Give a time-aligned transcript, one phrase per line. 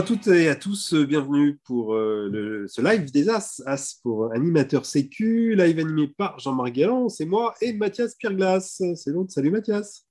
[0.00, 4.86] À toutes et à tous, bienvenue pour euh, ce live des As, As pour animateur
[4.86, 8.80] sécu, live animé par Jean-Marc Galland, c'est moi et Mathias Pierglas.
[8.94, 10.06] C'est l'autre, salut Mathias.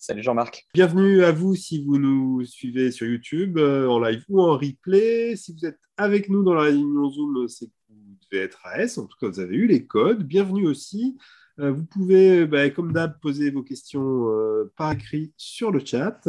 [0.00, 0.66] Salut Jean-Marc.
[0.72, 5.36] Bienvenue à vous si vous nous suivez sur YouTube, euh, en live ou en replay.
[5.36, 8.96] Si vous êtes avec nous dans la réunion Zoom, c'est que vous devez être AS,
[8.96, 10.22] en tout cas vous avez eu les codes.
[10.22, 11.18] Bienvenue aussi.
[11.58, 14.26] Euh, vous pouvez, bah, comme d'hab, poser vos questions
[14.74, 16.22] par écrit sur le chat.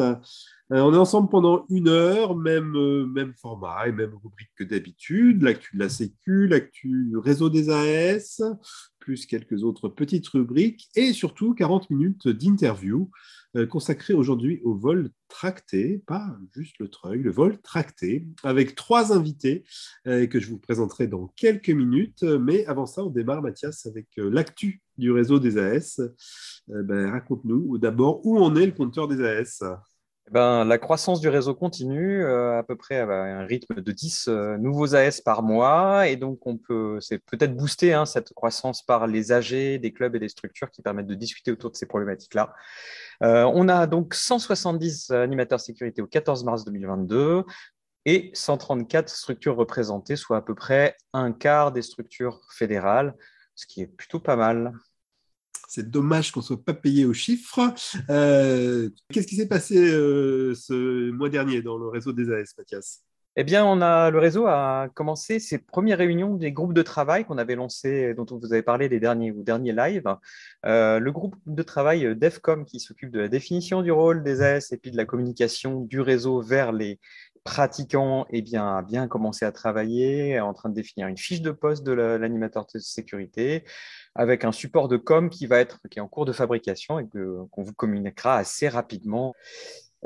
[0.71, 4.63] Euh, on est ensemble pendant une heure, même, euh, même format et même rubrique que
[4.63, 5.43] d'habitude.
[5.43, 8.41] L'actu de la Sécu, l'actu du réseau des AS,
[8.97, 13.11] plus quelques autres petites rubriques et surtout 40 minutes d'interview
[13.55, 19.13] euh, consacrées aujourd'hui au vol tracté, pas juste le treuil, le vol tracté, avec trois
[19.13, 19.63] invités
[20.05, 22.23] que je vous présenterai dans quelques minutes.
[22.23, 25.99] Mais avant ça, on démarre, Mathias, avec l'actu du réseau des AS.
[26.67, 29.63] Ben, raconte-nous d'abord où en est le compteur des AS.
[30.27, 33.91] Eh ben, la croissance du réseau continue euh, à peu près à un rythme de
[33.91, 36.07] 10 euh, nouveaux AS par mois.
[36.07, 40.15] Et donc, on peut, c'est peut-être booster hein, cette croissance par les AG des clubs
[40.15, 42.55] et des structures qui permettent de discuter autour de ces problématiques-là.
[43.21, 47.43] Euh, on a donc 170 animateurs sécurité au 14 mars 2022
[48.05, 53.15] et 134 structures représentées, soit à peu près un quart des structures fédérales,
[53.53, 54.73] ce qui est plutôt pas mal.
[55.67, 57.73] C'est dommage qu'on ne soit pas payé aux chiffres.
[58.09, 63.03] Euh, qu'est-ce qui s'est passé euh, ce mois dernier dans le réseau des AS, Mathias?
[63.37, 67.25] Eh bien, on a, le réseau a commencé ses premières réunions des groupes de travail
[67.25, 69.43] qu'on avait lancés, dont on vous avait parlé les derniers ou.
[70.65, 74.71] Euh, le groupe de travail DEFCOM qui s'occupe de la définition du rôle des AS
[74.71, 76.97] et puis de la communication du réseau vers les
[77.43, 81.51] pratiquants eh bien, a bien commencé à travailler, en train de définir une fiche de
[81.51, 83.65] poste de l'animateur de sécurité,
[84.15, 87.07] avec un support de com qui va être qui est en cours de fabrication et
[87.07, 89.35] qu'on vous communiquera assez rapidement.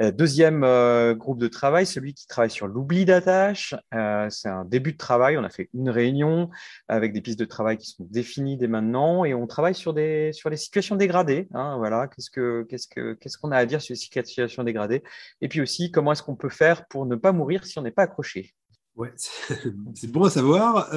[0.02, 3.76] Euh, deuxième euh, groupe de travail, celui qui travaille sur l'oubli d'attache.
[3.94, 5.38] Euh, c'est un début de travail.
[5.38, 6.50] On a fait une réunion
[6.88, 10.32] avec des pistes de travail qui sont définies dès maintenant et on travaille sur, des,
[10.32, 11.50] sur les situations dégradées.
[11.54, 15.04] Hein, voilà, qu'est-ce qu'on qu'est-ce que, qu'est-ce qu'on a à dire sur les situations dégradées?
[15.42, 17.92] Et puis aussi, comment est-ce qu'on peut faire pour ne pas mourir si on n'est
[17.92, 18.54] pas accroché?
[18.96, 19.12] Ouais,
[19.96, 20.90] c'est bon à savoir.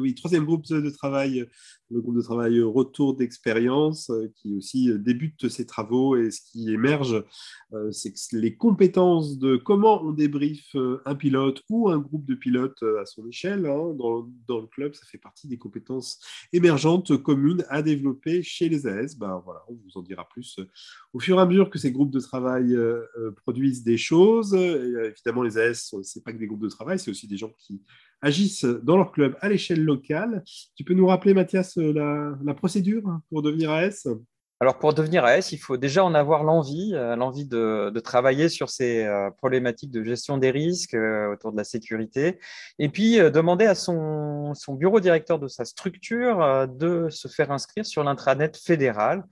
[0.00, 1.44] oui, troisième groupe de travail,
[1.90, 6.40] le groupe de travail Retour d'expérience, euh, qui aussi euh, débute ses travaux et ce
[6.40, 7.24] qui émerge,
[7.72, 12.34] euh, c'est que les compétences de comment on débriefe un pilote ou un groupe de
[12.34, 16.18] pilotes à son échelle hein, dans, dans, le club, ça fait partie des compétences
[16.52, 19.16] émergentes communes à développer chez les AS.
[19.16, 20.58] Ben, voilà, on vous en dira plus
[21.12, 22.76] au fur et à mesure que ces groupes de travail
[23.36, 24.54] produisent des choses.
[24.54, 27.52] évidemment, les AS, ce n'est pas que des groupes de travail, c'est aussi des gens
[27.58, 27.82] qui
[28.22, 30.42] agissent dans leur club à l'échelle locale.
[30.74, 34.06] Tu peux nous rappeler, Mathias, euh, la, procédure pour devenir AS
[34.58, 38.70] alors pour devenir AS, il faut déjà en avoir l'envie, euh, l'envie de, travailler sur
[38.70, 40.96] ces euh, problématiques de gestion des risques
[41.30, 42.38] autour de la sécurité,
[42.78, 48.02] et puis demander à son, bureau directeur de sa structure de se faire inscrire sur
[48.02, 49.24] l'intranet fédéral.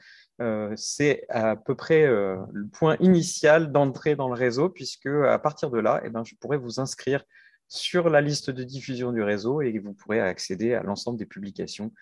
[0.76, 5.78] c'est à peu près le point initial d'entrée dans le réseau, puisque à partir de
[5.78, 7.24] là, eh ben, je pourrais vous inscrire
[7.68, 11.92] sur la liste de diffusion du réseau et vous pourrez accéder à l'ensemble des publications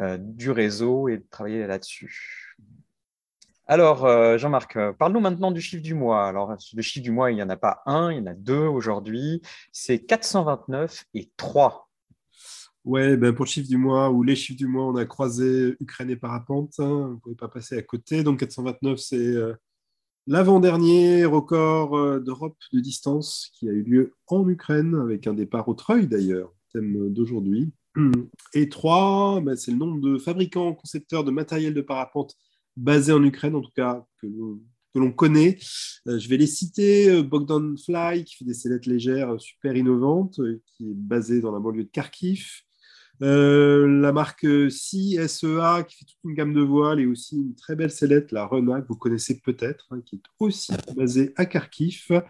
[0.00, 2.56] euh, du réseau et travailler là-dessus.
[3.66, 6.26] Alors, euh, Jean-Marc, euh, parle-nous maintenant du chiffre du mois.
[6.26, 8.34] Alors, le chiffre du mois, il n'y en a pas un, il y en a
[8.34, 9.42] deux aujourd'hui.
[9.72, 11.90] C'est 429 et 3.
[12.84, 15.76] Ouais, ben pour le chiffre du mois ou les chiffres du mois, on a croisé
[15.80, 16.74] Ukraine et Parapente.
[16.78, 18.22] Hein, on ne pouvait pas passer à côté.
[18.22, 19.34] Donc, 429, c'est
[20.28, 25.68] l'avant-dernier record euh, d'Europe de distance qui a eu lieu en Ukraine, avec un départ
[25.68, 27.72] au Treuil d'ailleurs, thème d'aujourd'hui.
[28.54, 32.34] Et 3, ben, c'est le nombre de fabricants, concepteurs de matériel de parapente
[32.76, 34.26] basés en Ukraine, en tout cas que,
[34.94, 35.58] l'on connaît.
[36.08, 37.08] Euh, je vais les citer.
[37.08, 41.58] Euh, Bogdan Fly, qui fait des sellettes légères super innovantes, qui est basé dans la
[41.58, 42.46] banlieue de Kharkiv.
[43.22, 45.26] Euh, la marque SEA
[45.84, 48.80] qui fait toute une gamme de voiles et aussi une très belle sellette, la Rena,
[48.80, 52.22] que vous connaissez peut-être, hein, qui est aussi basée à Kharkiv.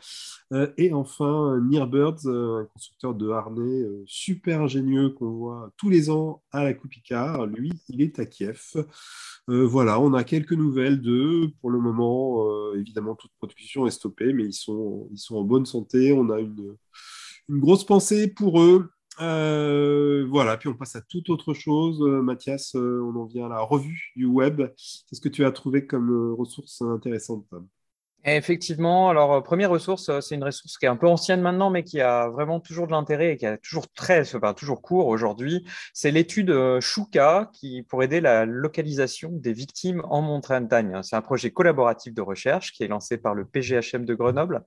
[0.53, 6.11] Euh, et enfin, Nearbirds, euh, un constructeur de harnais super ingénieux qu'on voit tous les
[6.11, 7.47] ans à la Coupicard.
[7.47, 8.85] Lui, il est à Kiev.
[9.47, 11.51] voilà, on a quelques nouvelles d'eux.
[11.61, 15.67] Pour le moment, évidemment, toute production est stoppée, mais ils sont, ils sont en bonne
[15.67, 16.13] santé.
[16.13, 16.77] On a une,
[17.49, 18.91] une grosse pensée pour eux.
[19.21, 22.01] Euh, voilà, puis on passe à toute autre chose.
[22.03, 24.63] Euh, Mathias, euh, on en vient à la revue du web.
[25.09, 27.47] Qu'est-ce que tu as trouvé comme ressources intéressantes
[28.25, 32.01] Effectivement, alors première ressource, c'est une ressource qui est un peu ancienne maintenant, mais qui
[32.01, 35.65] a vraiment toujours de l'intérêt et qui a toujours très, enfin, toujours court aujourd'hui.
[35.95, 41.01] C'est l'étude Shuka qui pour aider la localisation des victimes en montagne.
[41.03, 44.65] C'est un projet collaboratif de recherche qui est lancé par le PGHM de Grenoble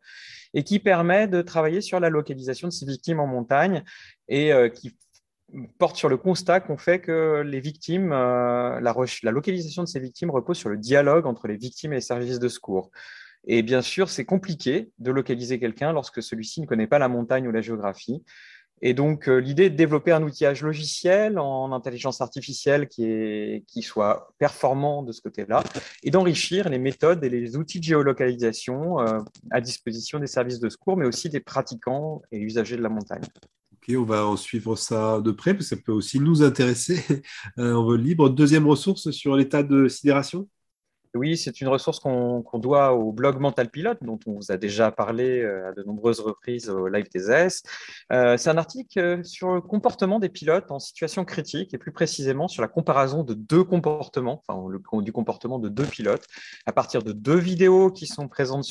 [0.54, 3.84] et qui permet de travailler sur la localisation de ces victimes en montagne
[4.28, 4.96] et qui
[5.78, 10.32] porte sur le constat qu'on fait que les victimes, la, la localisation de ces victimes
[10.32, 12.92] repose sur le dialogue entre les victimes et les services de secours.
[13.46, 17.48] Et bien sûr, c'est compliqué de localiser quelqu'un lorsque celui-ci ne connaît pas la montagne
[17.48, 18.24] ou la géographie.
[18.82, 23.64] Et donc, euh, l'idée est de développer un outillage logiciel en intelligence artificielle qui, est,
[23.68, 25.64] qui soit performant de ce côté-là
[26.04, 29.20] et d'enrichir les méthodes et les outils de géolocalisation euh,
[29.52, 33.22] à disposition des services de secours, mais aussi des pratiquants et usagers de la montagne.
[33.74, 37.04] Ok, on va en suivre ça de près, parce que ça peut aussi nous intéresser
[37.60, 38.30] euh, en vol libre.
[38.30, 40.48] Deuxième ressource sur l'état de sidération?
[41.14, 44.92] Oui, c'est une ressource qu'on doit au blog Mental Pilote, dont on vous a déjà
[44.92, 47.64] parlé euh, à de nombreuses reprises au Live TSS.
[48.14, 51.92] Euh, c'est un article euh, sur le comportement des pilotes en situation critique et plus
[51.92, 54.70] précisément sur la comparaison de deux comportements, enfin
[55.02, 56.26] du comportement de deux pilotes,
[56.66, 58.66] à partir de deux vidéos qui sont présentes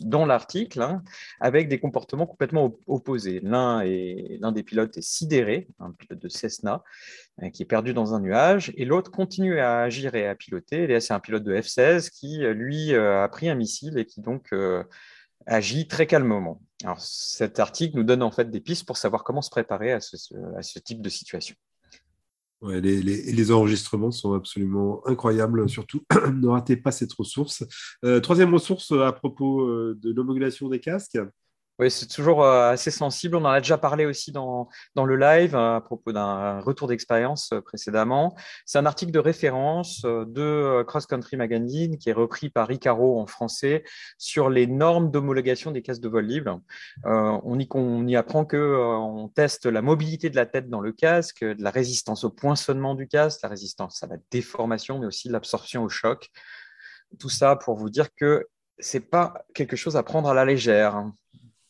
[0.00, 1.02] dans l'article, hein,
[1.40, 3.40] avec des comportements complètement opposés.
[3.42, 6.82] L'un des pilotes est sidéré, un pilote de Cessna,
[7.52, 10.86] qui est perdu dans un nuage, et l'autre continue à agir et à piloter.
[10.86, 14.06] Là, c'est un pilote de F-16 qui, euh, lui, euh, a pris un missile et
[14.06, 14.54] qui donc
[15.46, 16.60] agit très calmement.
[16.82, 20.00] Alors, cet article nous donne en fait des pistes pour savoir comment se préparer à
[20.00, 21.56] ce, type de situation.
[22.62, 27.64] Les, les, enregistrements sont absolument incroyables, surtout ne ratez pas cette ressource.
[28.22, 31.18] troisième ressource à propos de l'homologation des casques.
[31.78, 33.36] Oui, c'est toujours euh, assez sensible.
[33.36, 36.88] On en a déjà parlé aussi dans, dans le live euh, à propos d'un retour
[36.88, 38.34] d'expérience euh, précédemment.
[38.64, 43.26] C'est un article de référence de Cross Country Magazine qui est repris par Icaro en
[43.26, 43.84] français
[44.16, 46.62] sur les normes d'homologation des casques de vol libre.
[47.04, 47.58] on,
[48.08, 51.70] y, apprend que on teste la mobilité de la tête dans le casque, de la
[51.70, 56.30] résistance au poinçonnement du casque, la résistance à la déformation, mais aussi l'absorption au choc.
[57.18, 58.46] Tout ça pour vous dire que
[58.78, 61.04] c'est pas quelque chose à prendre à la légère.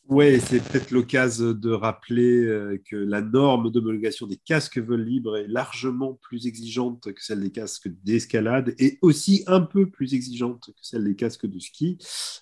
[0.08, 5.36] Oui, c'est peut-être l'occasion de rappeler euh, que la norme d'homologation des casques vol libre
[5.36, 10.66] est largement plus exigeante que celle des casques d'escalade et aussi un peu plus exigeante
[10.66, 11.98] que celle des casques de ski.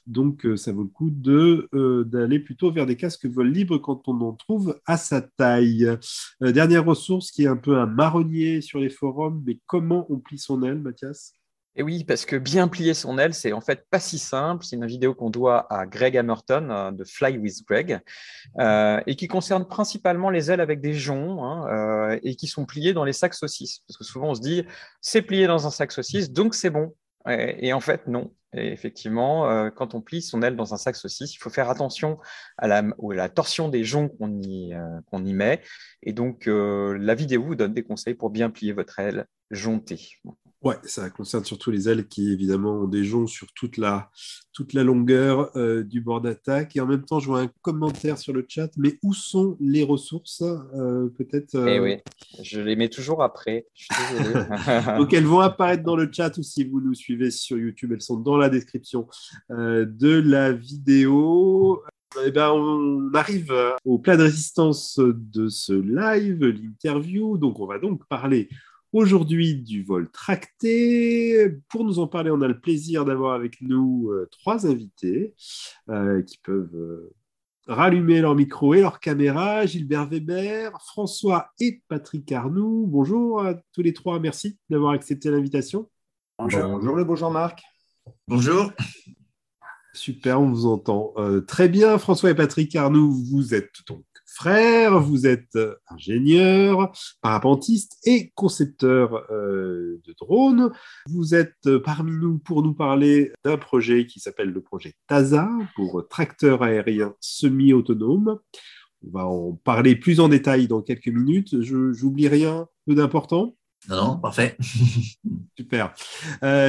[0.06, 4.08] Donc, euh, ça vaut le coup euh, d'aller plutôt vers des casques vol libre quand
[4.08, 5.88] on en trouve à sa taille.
[6.42, 10.38] dernière ressource qui est un peu un marronnier sur les forums, mais comment on plie
[10.38, 11.32] son aile, Mathias?
[11.76, 14.64] Et oui, parce que bien plier son aile, c'est en fait pas si simple.
[14.64, 18.00] C'est une vidéo qu'on doit à Greg Hammerton euh, de Fly with Greg
[18.60, 22.64] euh, et qui concerne principalement les ailes avec des joncs hein, euh, et qui sont
[22.64, 23.80] pliées dans les sacs saucisses.
[23.88, 24.64] Parce que souvent on se dit
[25.00, 26.94] c'est plié dans un sac saucisse, donc c'est bon.
[27.26, 28.34] Et, en fait, non.
[28.52, 32.18] Et effectivement, quand on plie son aile dans un sac saucisse, il faut faire attention
[32.58, 34.74] à la, torsion des joncs qu'on y,
[35.10, 35.62] qu'on y met.
[36.02, 40.20] Et donc, la vidéo vous donne des conseils pour bien plier votre aile jontée.
[40.64, 44.10] Ouais, ça concerne surtout les ailes qui, évidemment, ont des joncs sur toute la,
[44.54, 46.74] toute la longueur euh, du bord d'attaque.
[46.74, 48.70] Et en même temps, je vois un commentaire sur le chat.
[48.78, 51.54] Mais où sont les ressources euh, Peut-être.
[51.56, 51.66] Euh...
[51.68, 51.96] Eh oui,
[52.42, 53.66] je les mets toujours après.
[53.74, 54.46] Je suis désolé.
[54.98, 58.00] Donc, elles vont apparaître dans le chat ou si vous nous suivez sur YouTube, elles
[58.00, 59.06] sont dans la description
[59.50, 61.82] de la vidéo.
[62.24, 63.52] Eh ben, on arrive
[63.84, 67.36] au plat de résistance de ce live, l'interview.
[67.36, 68.48] Donc, on va donc parler
[68.94, 71.50] aujourd'hui du vol tracté.
[71.68, 75.34] Pour nous en parler, on a le plaisir d'avoir avec nous euh, trois invités
[75.90, 77.12] euh, qui peuvent euh,
[77.66, 79.66] rallumer leur micro et leur caméra.
[79.66, 82.86] Gilbert Weber, François et Patrick Arnoux.
[82.86, 85.90] Bonjour à tous les trois, merci d'avoir accepté l'invitation.
[86.38, 86.62] Bonjour.
[86.62, 87.62] Bonjour le beau Jean-Marc.
[88.28, 88.72] Bonjour.
[89.92, 91.14] Super, on vous entend
[91.46, 91.98] très bien.
[91.98, 99.24] François et Patrick Arnoux, vous êtes donc frère, vous êtes euh, ingénieur, parapentiste et concepteur
[99.30, 100.72] euh, de drones.
[101.06, 105.48] Vous êtes euh, parmi nous pour nous parler d'un projet qui s'appelle le projet TASA
[105.76, 108.40] pour tracteur aérien semi-autonome.
[109.06, 111.62] On va en parler plus en détail dans quelques minutes.
[111.62, 113.56] Je n'oublie rien peu d'important.
[113.88, 114.56] Non, non, parfait.
[115.58, 115.94] Super.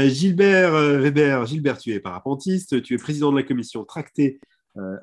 [0.08, 4.40] Gilbert Weber, Gilbert, tu es parapentiste, tu es président de la commission Tracté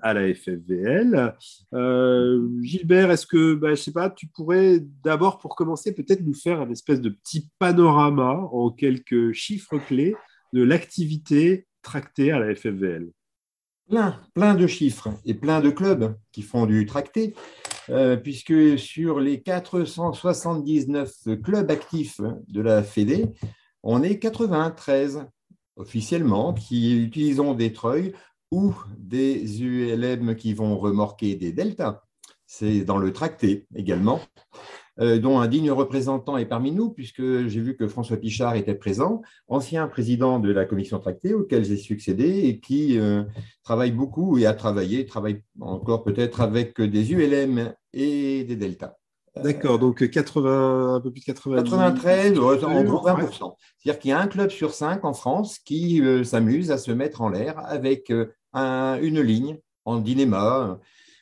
[0.03, 1.35] à la FFVL.
[1.73, 6.35] Euh, Gilbert, est-ce que, bah, je sais pas, tu pourrais d'abord, pour commencer, peut-être nous
[6.35, 10.15] faire un espèce de petit panorama en quelques chiffres clés
[10.53, 13.09] de l'activité tractée à la FFVL
[13.89, 17.35] Plein, plein de chiffres et plein de clubs qui font du tracté,
[17.91, 21.13] euh, puisque sur les 479
[21.43, 23.33] clubs actifs de la FEDE,
[23.83, 25.27] on est 93
[25.77, 28.13] officiellement, qui utilisons des treuils
[28.53, 32.03] ou des ULM qui vont remorquer des deltas.
[32.47, 34.21] C'est dans le tracté également.
[35.01, 38.75] Euh, dont un digne représentant est parmi nous, puisque j'ai vu que François Pichard était
[38.75, 43.25] présent, ancien président de la commission tractée, auquel j'ai succédé, et qui euh,
[43.65, 48.97] travaille beaucoup et a travaillé, travaille encore peut-être avec des ULM et des deltas.
[49.35, 51.63] D'accord, donc 80, un peu plus de 80.
[51.63, 53.55] 93, en gros 20%.
[53.79, 56.93] C'est-à-dire qu'il y a un club sur cinq en France qui euh, s'amuse à se
[56.93, 58.13] mettre en l'air avec
[58.55, 60.79] une ligne en dinéma,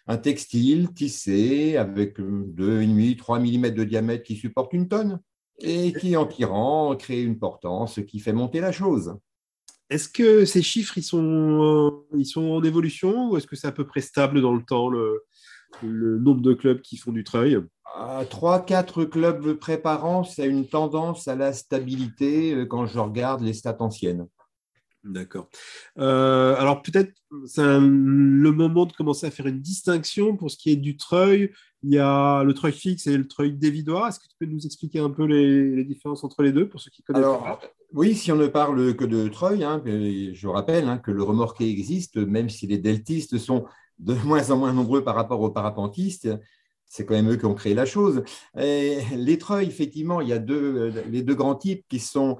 [0.06, 5.20] un textile tissé avec 2,5, 3 mm de diamètre qui supporte une tonne
[5.60, 9.14] et qui, en tirant, crée une portance qui fait monter la chose.
[9.90, 13.66] Est-ce que ces chiffres, ils sont, euh, ils sont en évolution ou est-ce que c'est
[13.66, 15.24] à peu près stable dans le temps, le,
[15.82, 17.58] nombre de clubs qui font du treuil?
[17.84, 23.76] 3-4 clubs préparants, c'est une tendance à la stabilité euh, quand je regarde les stats
[23.80, 24.26] anciennes.
[25.02, 25.48] D'accord.
[25.98, 27.12] Euh, alors peut-être
[27.46, 31.52] c'est le moment de commencer à faire une distinction pour ce qui est du treuil.
[31.82, 34.08] Il y a le treuil fixe et le treuil dévidoir.
[34.08, 36.90] Est-ce que tu peux nous expliquer un peu les, différences entre les deux pour ceux
[36.90, 37.60] qui connaissent alors,
[37.94, 41.70] Oui, si on ne parle que de treuil, hein, je rappelle hein, que le remorqué
[41.70, 43.64] existe, même si les deltistes sont
[43.98, 46.28] de moins en moins nombreux par rapport aux parapentistes.
[46.84, 48.22] C'est quand même eux qui ont créé la chose.
[48.54, 52.36] les treuils, effectivement, il y a deux, les deux grands types qui sont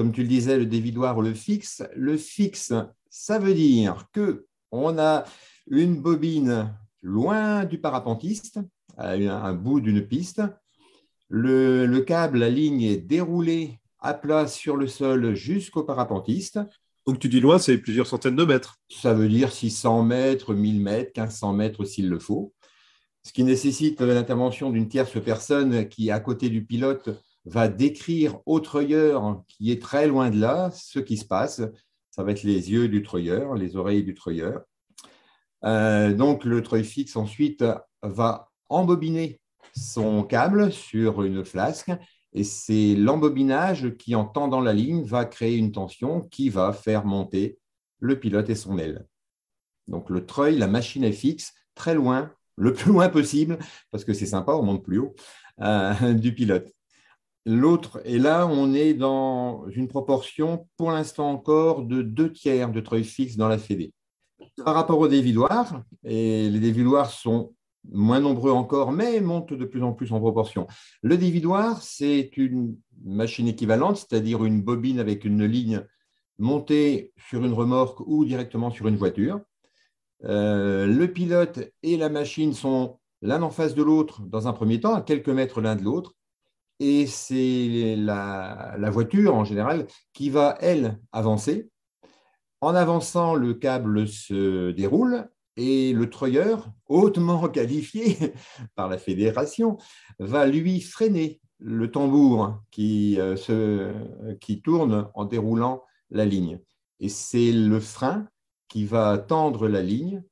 [0.00, 1.82] comme tu le disais, le dévidoir ou le fixe.
[1.94, 2.72] Le fixe,
[3.10, 5.24] ça veut dire que on a
[5.66, 8.60] une bobine loin du parapentiste,
[8.96, 10.40] à un bout d'une piste.
[11.28, 16.58] Le, câble, la ligne est déroulée à plat sur le sol jusqu'au parapentiste.
[17.06, 18.76] Donc tu dis loin, c'est plusieurs centaines de mètres.
[18.88, 22.54] Ça veut dire 600 mètres, 1000 mètres, 1500 mètres s'il le faut.
[23.22, 27.10] Ce qui nécessite l'intervention d'une tierce personne qui, à côté du pilote,
[27.44, 31.62] va décrire au treuilleur qui est très loin de là ce qui se passe.
[32.10, 34.62] Ça va être les yeux du treuilleur, les oreilles du treuilleur.
[35.64, 37.64] Euh, donc le treuil fixe ensuite
[38.02, 39.40] va embobiner
[39.76, 41.92] son câble sur une flasque
[42.32, 47.04] et c'est l'embobinage qui, en tendant la ligne, va créer une tension qui va faire
[47.04, 47.58] monter
[47.98, 49.06] le pilote et son aile.
[49.88, 53.58] Donc le treuil, la machine est fixe, très loin, le plus loin possible,
[53.90, 55.14] parce que c'est sympa, on monte plus haut,
[55.60, 56.72] euh, du pilote.
[57.46, 62.80] L'autre, et là, on est dans une proportion, pour l'instant encore, de deux tiers de
[62.80, 63.92] treuil fixe dans la Fédé.
[64.62, 67.54] Par rapport aux dévidoirs, et les dévidoirs sont
[67.90, 70.66] moins nombreux encore, mais montent de plus en plus en proportion.
[71.02, 75.86] Le dévidoir, c'est une machine équivalente, c'est-à-dire une bobine avec une ligne
[76.38, 79.40] montée sur une remorque ou directement sur une voiture.
[80.24, 84.80] Euh, le pilote et la machine sont l'un en face de l'autre dans un premier
[84.80, 86.14] temps, à quelques mètres l'un de l'autre
[86.80, 91.70] et c'est la, voiture en général qui va, elle, avancer.
[92.62, 98.16] En avançant, le câble se déroule et le treuilleur, hautement qualifié
[98.74, 99.76] par la fédération,
[100.18, 103.92] va lui freiner le tambour qui, euh,
[104.40, 106.60] qui tourne en déroulant la ligne.
[106.98, 108.26] Et c'est le frein
[108.68, 110.22] qui va tendre la ligne,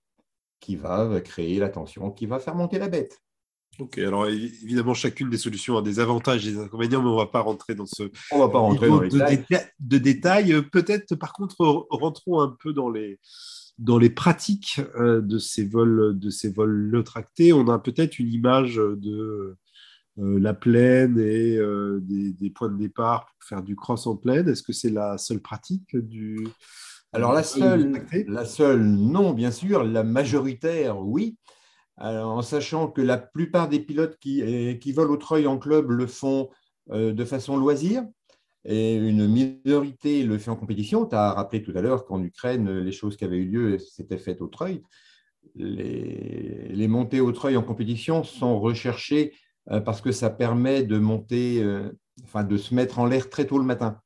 [0.60, 3.20] qui va créer la tension, qui va faire monter la bête.
[3.80, 7.18] Ok, alors évidemment, chacune des solutions a des avantages et des inconvénients, mais on ne
[7.18, 9.10] va pas rentrer dans ce on va pas rentrer dans les
[9.78, 10.52] de, détails.
[10.52, 11.56] Euh, peut-être, par contre,
[11.90, 13.20] rentrons un peu dans les,
[13.78, 17.52] dans les pratiques euh, de ces vols, de ces vols tractés.
[17.52, 19.56] On a peut-être une image de
[20.18, 21.56] euh, la plaine et
[22.00, 24.48] des, points de départ pour faire du cross en plaine.
[24.48, 26.48] Est-ce que c'est la seule pratique du
[27.14, 29.82] alors la seule, la seule, non, bien sûr.
[29.82, 31.38] La majoritaire, oui
[32.00, 36.06] en sachant que la plupart des pilotes qui, qui volent au treuil en club le
[36.06, 36.48] font
[36.90, 38.02] euh, de façon loisir
[38.64, 41.04] et une minorité le fait en compétition.
[41.04, 44.16] Tu as rappelé tout à l'heure qu'en Ukraine, les choses qui avaient eu lieu s'étaient
[44.16, 44.82] faites au treuil.
[45.54, 49.34] Les, montées au treuil en compétition sont recherchées
[49.70, 51.90] euh, parce que ça permet de monter, euh,
[52.24, 54.00] enfin de se mettre en l'air très tôt le matin.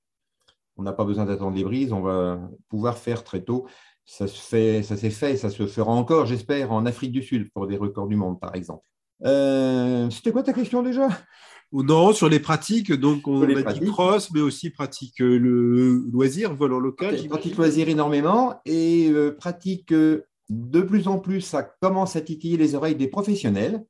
[0.77, 3.67] On n'a pas besoin d'attendre les brises, on va pouvoir faire très tôt
[4.13, 7.51] ça se fait, ça s'est fait, ça se fera encore, j'espère, en Afrique du Sud
[7.51, 8.87] pour des records du monde, par exemple.
[9.25, 11.09] Euh, c'était quoi ta question déjà?
[11.73, 16.55] Non, sur les pratiques, donc on a dit cross, mais aussi pratique euh, le loisir,
[16.55, 17.15] vol en local.
[17.15, 22.59] Okay, pratique loisir énormément et euh, pratique de plus en plus, ça commence à titiller
[22.59, 23.83] les oreilles des professionnels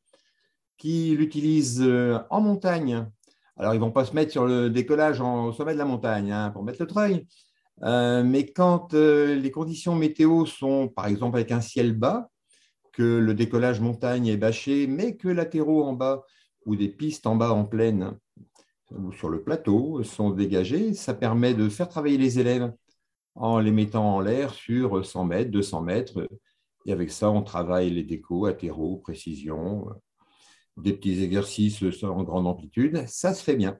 [0.78, 1.84] qui l'utilisent
[2.30, 3.08] en montagne.
[3.56, 6.30] Alors, ils ne vont pas se mettre sur le décollage au sommet de la montagne
[6.30, 7.26] hein, pour mettre le treuil,
[7.82, 12.28] euh, mais quand euh, les conditions météo sont, par exemple, avec un ciel bas,
[12.92, 16.24] que le décollage montagne est bâché, mais que latéraux en bas
[16.66, 18.16] ou des pistes en bas en plaine
[18.90, 22.72] ou sur le plateau sont dégagées, ça permet de faire travailler les élèves
[23.34, 26.28] en les mettant en l'air sur 100 mètres, 200 mètres.
[26.84, 29.86] Et avec ça, on travaille les décos, athéro, précision,
[30.76, 33.04] des petits exercices en grande amplitude.
[33.06, 33.78] Ça se fait bien.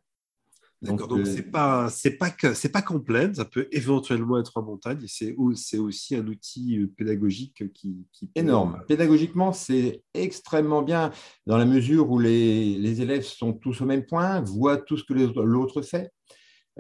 [0.83, 4.63] D'accord, donc, c'est pas c'est pas que c'est pas complet, ça peut éventuellement être en
[4.63, 8.83] montagne c'est c'est aussi un outil euh, pédagogique qui, qui énorme.
[8.89, 11.13] Pédagogiquement, c'est extrêmement bien
[11.47, 15.05] dans la mesure où les, les, élèves sont tous au même point, voient tout ce
[15.05, 16.11] que l'autre fait.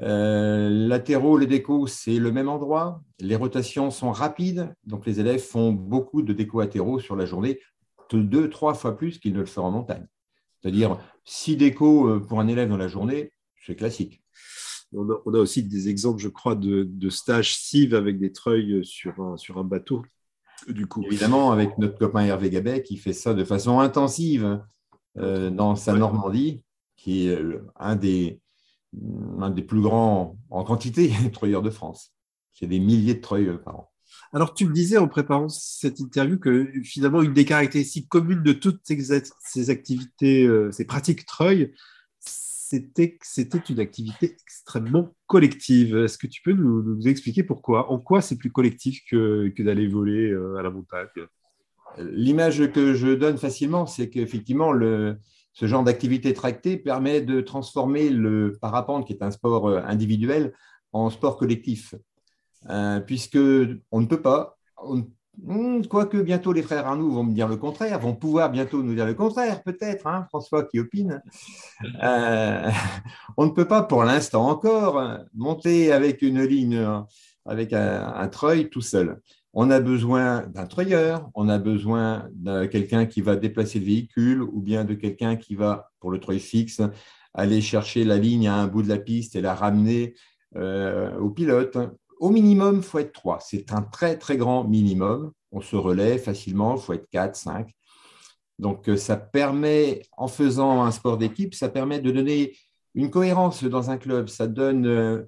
[0.01, 3.03] Euh, L'atéro, les décos, c'est le même endroit.
[3.21, 7.61] Les rotations sont rapides, donc les élèves font beaucoup de déco atéro sur la journée,
[8.13, 10.07] deux, trois fois plus qu'ils ne le font en montagne.
[10.61, 13.33] C'est-à-dire six décos euh, pour un élève dans la journée,
[13.65, 14.23] c'est classique.
[14.95, 19.19] On a, aussi des exemples, je crois, de, de stages cives avec des treuils sur
[19.21, 20.03] un, sur un bateau.
[20.69, 21.03] Du coup.
[21.05, 24.63] Évidemment, avec notre copain Hervé Gabet qui fait ça de façon intensive
[25.17, 26.65] euh, dans sa Normandie,
[26.97, 27.39] qui est
[27.77, 28.41] un des,
[29.39, 32.13] un des plus grands en quantité treuilleurs de France.
[32.53, 33.89] C'est des milliers de treuils par an.
[34.35, 38.53] Alors, tu me disais en préparant cette interview que finalement, une des caractéristiques communes de
[38.53, 41.75] toutes ces, activités, euh, ces pratiques treuil,
[42.73, 43.19] c'était
[43.69, 45.97] une activité extrêmement collective.
[45.97, 47.91] Est-ce que tu peux nous, expliquer pourquoi?
[47.91, 51.09] En quoi c'est plus collectif que, d'aller voler euh, à la montagne?
[51.99, 58.57] L'image que je donne facilement, c'est qu'effectivement, ce genre d'activité tractée permet de transformer le
[58.61, 60.55] parapente, qui est un sport euh, individuel,
[60.93, 61.95] en sport collectif.
[62.71, 63.39] Euh, puisque
[63.91, 65.03] on ne peut pas, Hmm,
[65.89, 69.07] quoique bientôt les frères Arnoux vont me dire le contraire, vont pouvoir bientôt nous dire
[69.07, 71.23] le contraire, peut-être, hein, François qui opine.
[72.03, 72.71] Euh,
[73.37, 75.03] on ne peut pas pour l'instant encore
[75.35, 76.87] monter avec une ligne,
[77.47, 79.21] avec un, treuil tout seul.
[79.55, 84.43] On a besoin d'un treuilleur, on a besoin de quelqu'un qui va déplacer le véhicule
[84.43, 86.81] ou bien de quelqu'un qui va, pour le treuil fixe,
[87.35, 90.15] aller chercher la ligne à un bout de la piste et la ramener
[90.57, 91.79] euh, au pilote.
[92.23, 93.41] Au minimum, il faut être 3.
[93.41, 95.33] C'est un très, très grand minimum.
[95.51, 97.69] On se relaie facilement, il faut être 4, 5.
[98.61, 102.53] Donc, euh, ça permet, en faisant un sport d'équipe, ça permet de donner
[102.95, 104.29] une cohérence dans un club.
[104.29, 105.25] Ça donne euh,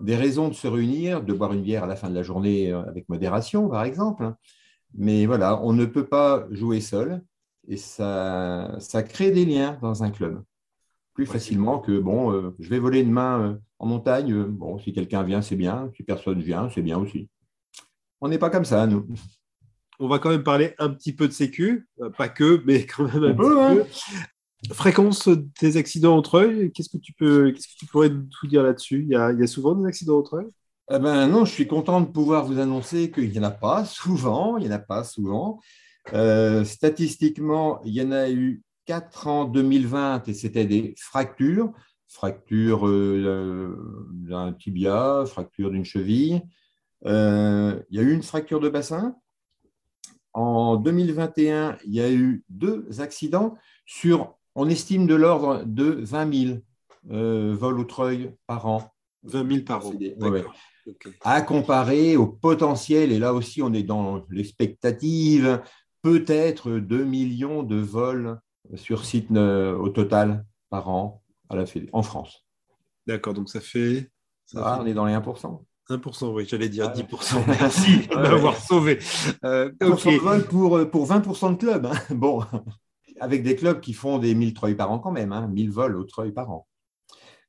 [0.00, 2.72] des raisons de se réunir, de boire une bière à la fin de la journée
[2.72, 4.32] euh, avec modération, par exemple.
[4.94, 7.24] Mais voilà, on ne peut pas jouer seul
[7.66, 10.44] et ça, ça crée des liens dans un club
[11.12, 14.32] plus facilement que bon, euh, je vais voler une main en montagne.
[14.32, 15.90] Euh, bon, si quelqu'un vient, c'est bien.
[15.96, 17.28] Si personne vient, c'est bien aussi.
[18.20, 19.06] On n'est pas comme ça, nous.
[19.98, 23.24] On va quand même parler un petit peu de sécu, pas que, mais quand même
[23.24, 23.60] un peu.
[23.62, 23.76] Hein.
[24.72, 25.28] Fréquence
[25.60, 29.06] des accidents entre eux, qu'est-ce que tu peux, qu'est-ce que tu pourrais nous dire là-dessus?
[29.08, 30.52] Il, y, a, souvent des accidents entre eux?
[30.90, 33.84] Eh ben non, je suis content de pouvoir vous annoncer qu'il n'y en a pas
[33.84, 35.60] souvent, il n'y en a pas souvent.
[36.64, 41.72] statistiquement, il y en a eu 4 en 2020 et c'était des fractures,
[42.08, 46.42] fracture euh, d'un tibia, fracture d'une cheville.
[47.04, 49.16] Euh, il y a eu une fracture de bassin.
[50.32, 56.46] En 2021, il y a eu deux accidents sur, on estime de l'ordre de 20
[56.46, 56.58] 000
[57.10, 58.90] euh, vols au treuil par an.
[59.24, 59.92] 20 000 par an.
[61.22, 65.62] À comparer au potentiel, et là aussi on est dans l'expectative,
[66.02, 68.38] peut-être 2 millions de vols
[68.74, 72.44] sur site au total par an à la en France.
[73.06, 74.10] D'accord, donc ça fait.
[74.46, 75.60] Ça on est dans les 1%.
[75.88, 77.44] 1%, oui, j'allais dire 10%.
[77.46, 78.98] Merci de m'avoir sauvé.
[79.44, 79.70] Euh,
[80.48, 81.86] pour, euh, pour 20% de clubs.
[81.86, 81.94] Hein.
[82.14, 82.42] Bon,
[83.20, 85.96] avec des clubs qui font des 1000 treuils par an quand même, hein, 1000 vols
[85.96, 86.66] au treuil par an.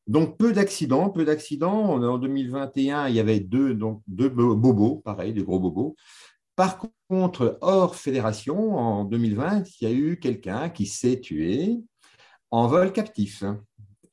[0.06, 2.02] Donc, peu d'accidents, peu d'accidents.
[2.02, 5.96] En 2021, il y avait deux, donc, deux bobos, pareil, des gros bobos.
[6.56, 6.80] Par
[7.10, 11.78] contre, hors fédération, en 2020, il y a eu quelqu'un qui s'est tué
[12.52, 13.44] en vol captif.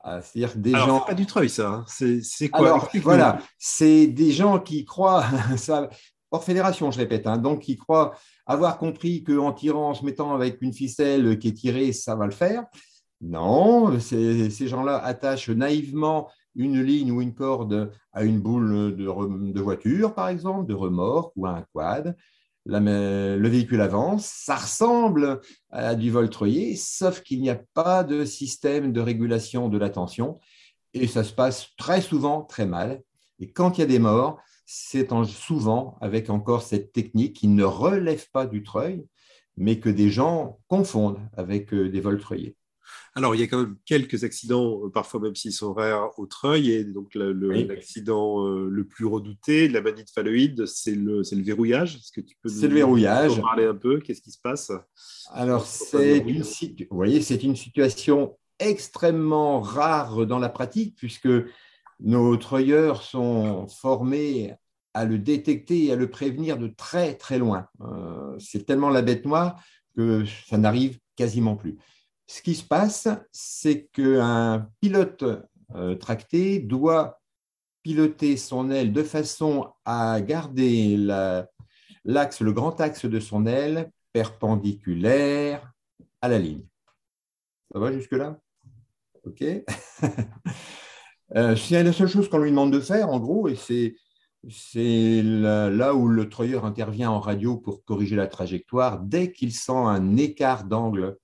[0.04, 1.00] C'est-à-dire des gens.
[1.00, 1.68] pas du treuil, ça.
[1.68, 1.84] Hein.
[1.86, 5.24] C'est quoi Alors, voilà, c'est des gens qui croient,
[5.56, 5.88] ça,
[6.30, 8.14] hors fédération, je répète, hein, donc qui croient
[8.46, 12.26] avoir compris qu'en tirant, en se mettant avec une ficelle qui est tirée, ça va
[12.26, 12.64] le faire.
[13.20, 19.60] Non, ces gens-là attachent naïvement une ligne ou une corde à une boule de, de
[19.60, 22.16] voiture, par exemple, de remorque ou à un quad
[22.66, 28.24] le véhicule avance, ça ressemble à du vol treuillé, sauf qu'il n'y a pas de
[28.24, 30.40] système de régulation de la tension
[30.94, 33.02] et ça se passe très souvent très mal.
[33.40, 37.64] Et quand il y a des morts, c'est souvent avec encore cette technique qui ne
[37.64, 39.04] relève pas du treuil,
[39.56, 42.56] mais que des gens confondent avec euh, des treuillés.
[43.14, 46.26] Alors, il y a quand même quelques accidents, euh, parfois même s'ils sont rares, au
[46.26, 46.70] treuil.
[46.70, 51.96] Et donc, l'accident euh, le, plus redouté, la manite phalloïde, c'est le, le, verrouillage.
[51.96, 53.40] Est-ce que tu peux nous, le verrouillage.
[53.40, 54.00] parler un peu?
[54.00, 54.72] Qu'est-ce qui se passe?
[55.32, 61.28] Alors, c'est une, vous voyez, c'est une situation extrêmement rare dans la pratique, puisque
[62.00, 64.54] nos treuilleurs sont formés
[64.94, 67.66] à le détecter et à le prévenir de très très loin.
[67.80, 69.60] Euh, c'est tellement la bête noire
[69.96, 71.76] que ça n'arrive quasiment plus.
[72.26, 75.24] Ce qui se passe, c'est qu'un pilote
[75.74, 77.20] euh, tracté doit
[77.82, 80.96] piloter son aile de façon à garder
[82.04, 85.70] l'axe, le grand axe de son aile perpendiculaire
[86.22, 86.64] à la ligne.
[87.72, 88.38] Ça va jusque-là?
[89.24, 89.42] OK
[91.36, 95.94] euh, C'est la seule chose qu'on lui demande de faire, en gros, et c'est là
[95.94, 100.64] où le treuilleur intervient en radio pour corriger la trajectoire dès qu'il sent un écart
[100.64, 101.18] d'angle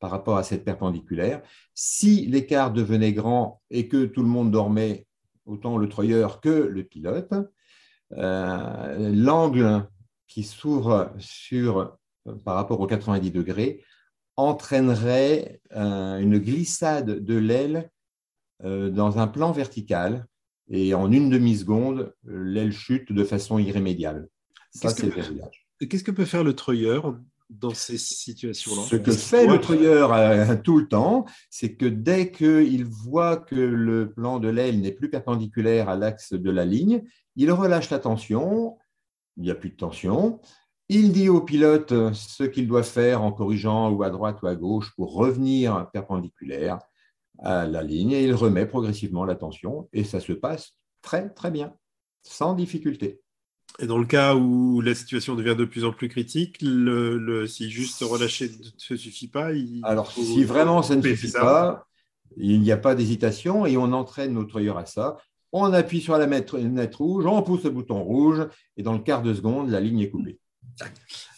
[0.00, 1.42] par rapport à cette perpendiculaire.
[1.74, 5.06] Si l'écart devenait grand et que tout le monde dormait,
[5.46, 7.32] autant le treuilleur que le pilote,
[8.16, 9.86] euh, l'angle
[10.26, 11.96] qui s'ouvre sur
[12.44, 13.84] par rapport aux 90 degrés
[14.36, 17.90] entraînerait euh, une glissade de l'aile
[18.64, 20.26] euh, dans un plan vertical
[20.68, 24.28] et en une demi-seconde, l'aile chute de façon irrémédiable.
[24.70, 25.12] Ça, c'est
[25.88, 27.18] Qu'est-ce que peut faire le treuilleur
[27.50, 32.30] dans ces situations-là Ce que fait le treuilleur euh, tout le temps, c'est que dès
[32.30, 37.02] qu'il voit que le plan de l'aile n'est plus perpendiculaire à l'axe de la ligne,
[37.36, 38.78] il relâche la tension,
[39.36, 40.40] il n'y a plus de tension,
[40.88, 44.54] il dit au pilote ce qu'il doit faire en corrigeant ou à droite ou à
[44.54, 46.78] gauche pour revenir perpendiculaire
[47.38, 51.50] à la ligne et il remet progressivement la tension et ça se passe très très
[51.50, 51.74] bien,
[52.22, 53.20] sans difficulté.
[53.78, 57.70] Et dans le cas où la situation devient de plus en plus critique, le, si
[57.70, 58.50] juste relâcher
[58.90, 59.50] ne suffit pas,
[59.82, 61.86] alors si vraiment ça ne suffit pas,
[62.36, 65.16] il n'y a pas d'hésitation et on entraîne notre treuilleur à ça.
[65.52, 69.22] On appuie sur la lunette rouge, on pousse le bouton rouge et dans le quart
[69.22, 70.38] de seconde, la ligne est coupée.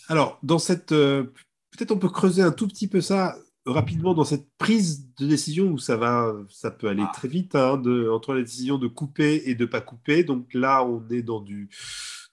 [0.09, 1.25] Alors, dans cette, euh,
[1.71, 5.67] peut-être on peut creuser un tout petit peu ça rapidement dans cette prise de décision
[5.67, 7.13] où ça va, ça peut aller ah.
[7.15, 10.25] très vite hein, de, entre la décision de couper et de pas couper.
[10.25, 11.71] Donc là, on est dans du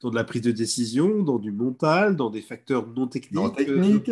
[0.02, 4.12] dans de la prise de décision, dans du mental, dans des facteurs non techniques.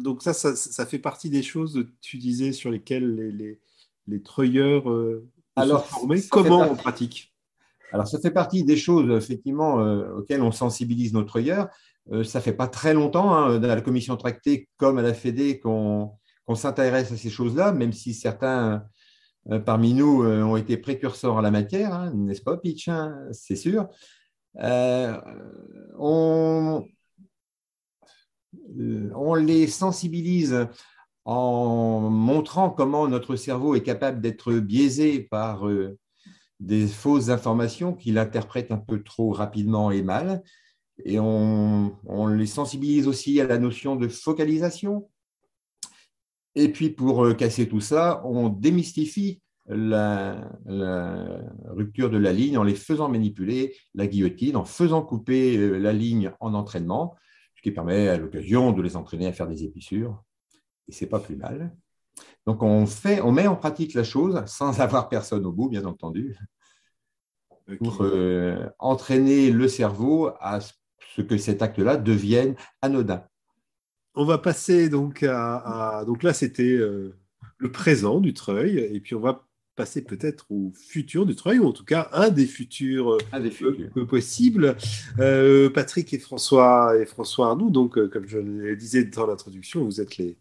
[0.00, 3.60] donc ça, ça, fait partie des choses, tu disais, sur lesquelles les, les,
[4.08, 6.22] les treuilleurs euh, Alors, sont formés.
[6.30, 7.34] Comment en pratique?
[7.92, 11.68] Alors ça fait partie des choses, effectivement, euh, auxquelles on sensibilise nos treuilleurs.
[12.10, 15.60] Euh, ça fait pas très longtemps, hein, dans la commission tractée comme à la Fédé,
[15.60, 16.18] qu'on
[16.54, 18.84] s'intéresse à ces choses-là, même si certains
[19.50, 23.16] euh, parmi nous euh, ont été précurseurs en la matière, hein, n'est-ce pas, Pitch hein,
[23.32, 23.88] C'est sûr.
[24.60, 25.18] Euh,
[25.98, 26.84] on,
[29.36, 30.66] les sensibilise
[31.24, 35.64] en montrant comment notre cerveau est capable d'être biaisé par
[36.60, 40.42] des fausses informations qu'il interprète un peu trop rapidement et mal.
[41.04, 45.08] Et on, on les sensibilise aussi à la notion de focalisation,
[46.54, 50.50] et puis, pour euh, casser tout ça, on démystifie la,
[51.66, 55.92] rupture de la ligne en les faisant manipuler la guillotine, en faisant couper euh, la
[55.92, 57.16] ligne en entraînement,
[57.56, 60.22] ce qui permet à l'occasion de les entraîner à faire des épissures.
[60.88, 61.74] Et c'est pas plus mal.
[62.46, 65.84] Donc, on, fait, on met en pratique la chose sans avoir personne au bout, bien
[65.84, 66.36] entendu,
[67.78, 73.24] pour euh, entraîner le cerveau à ce que cet acte-là devienne anodin
[74.14, 77.16] on va passer donc à, donc là c'était euh,
[77.58, 81.66] le présent du treuil et puis on va passer peut-être au futur du treuil ou
[81.66, 84.76] en tout cas un des futurs, euh, possibles.
[85.18, 90.00] Euh, Patrick et François et François Arnoux, donc comme je le disais dans l'introduction, vous
[90.00, 90.36] êtes les,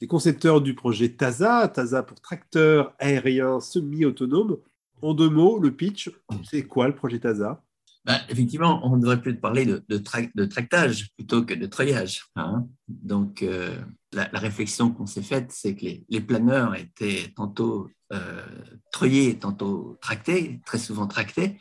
[0.00, 4.58] les, concepteurs du projet TASA, TASA pour tracteur aérien semi-autonome.
[5.00, 6.10] En deux mots, le pitch,
[6.48, 7.62] c'est quoi le projet TASA?
[8.04, 10.02] Bah, effectivement, on devrait plus parler de, de,
[10.34, 12.26] de, tractage plutôt que de treuillage.
[12.34, 12.66] Hein.
[12.88, 13.76] Donc, euh,
[14.12, 20.78] la, réflexion qu'on s'est faite, c'est que les, planeurs étaient tantôt euh, tantôt tractés, très
[20.78, 21.58] souvent tractés.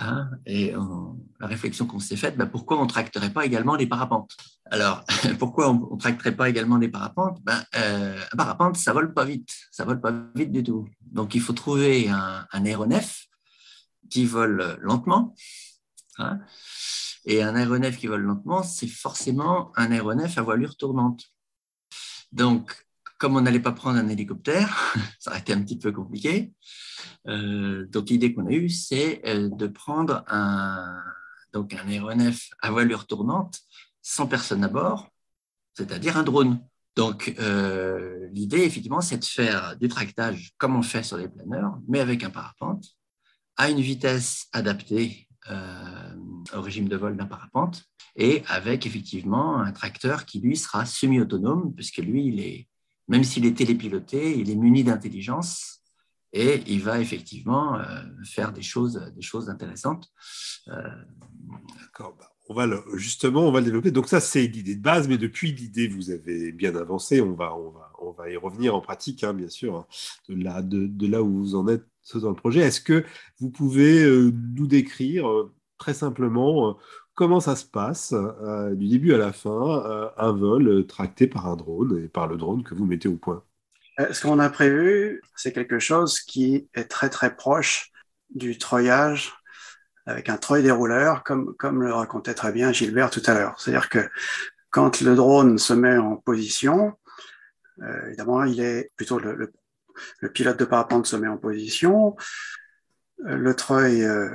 [0.00, 0.30] Hein.
[0.46, 0.74] et
[1.40, 4.36] la réflexion qu'on s'est faite, bah, pourquoi on ne tracterait pas également les parapentes?
[4.70, 5.04] Alors,
[5.40, 7.40] pourquoi on ne tracterait pas également les parapentes?
[7.42, 10.86] Ben, euh, Un parapente, ça vole pas vite, ça vole pas vite du tout.
[11.00, 13.26] Donc, il faut trouver un, un aéronef
[14.08, 15.34] qui vole lentement.
[16.20, 16.40] Hein.
[17.26, 21.24] et un aéronef qui vole lentement, c'est forcément un aéronef à voilure tournante.
[22.32, 22.87] Donc,
[23.18, 26.52] comme on n'allait pas prendre un hélicoptère, ça aurait été un petit peu compliqué.
[27.26, 31.02] Euh, donc, l'idée qu'on a eue, c'est euh, de prendre un,
[31.52, 33.60] donc un aéronef à voilure tournante
[34.00, 35.08] sans personne à bord,
[35.74, 36.60] c'est-à-dire un drone.
[36.96, 41.78] Donc, euh, l'idée, effectivement, c'est de faire du tractage comme on fait sur les planeurs,
[41.88, 42.86] mais avec un parapente
[43.56, 45.26] à une vitesse adaptée
[46.54, 47.84] au régime de vol d'un parapente
[48.16, 52.68] et avec effectivement un tracteur qui lui sera semi-autonome puisque lui, il est,
[53.08, 55.82] même s'il est télépiloté, il est muni d'intelligence
[56.32, 57.80] et il va effectivement
[58.24, 59.00] faire des choses,
[59.48, 60.12] intéressantes.
[60.66, 62.14] D'accord.
[62.18, 63.90] Bah, justement, on va le développer.
[63.90, 67.20] Donc ça, c'est l'idée de base, mais depuis l'idée, vous avez bien avancé.
[67.20, 69.86] On va, y revenir en pratique, hein, bien sûr, hein,
[70.28, 72.60] de là, où vous en êtes dans le projet.
[72.60, 73.04] Est-ce que
[73.38, 76.72] vous pouvez euh, nous décrire euh, très simplement euh,
[77.18, 78.14] comment ça se passe
[78.74, 82.62] du début à la fin, un vol tracté par un drone et par le drone
[82.62, 83.42] que vous mettez au point?
[84.12, 87.90] Ce qu'on a prévu, c'est quelque chose qui est très très proche
[88.30, 89.34] du treuillage
[90.06, 93.60] avec un treuil dérouleur, comme, comme le racontait très bien Gilbert tout à l'heure.
[93.60, 94.08] C'est-à-dire que
[94.70, 96.94] quand le drone se met en position,
[97.82, 99.52] euh, évidemment, il est plutôt le,
[100.20, 102.16] le, pilote de parapente se met en position.
[103.26, 104.30] Euh, le treuil, euh,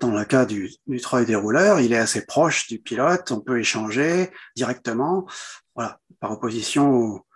[0.00, 3.30] dans le cas du, du treuil dérouleur, il est assez proche du pilote.
[3.32, 5.26] On peut échanger directement,
[5.74, 7.26] voilà, par opposition au,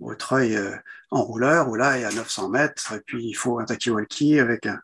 [0.00, 0.76] au treuil euh,
[1.10, 4.66] enrouleur où là, il est à 900 mètres et puis il faut un talkie-walkie avec
[4.66, 4.80] un,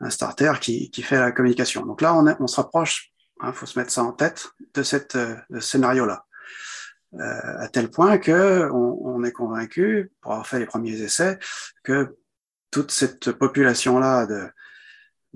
[0.00, 1.84] un starter qui, qui, fait la communication.
[1.84, 3.12] Donc là, on, on se rapproche,
[3.42, 6.24] il hein, faut se mettre ça en tête, de, cette, euh, de ce scénario-là.
[7.14, 11.38] Euh, à tel point que on, on, est convaincu, pour avoir fait les premiers essais,
[11.82, 12.16] que
[12.70, 14.48] toute cette population-là de,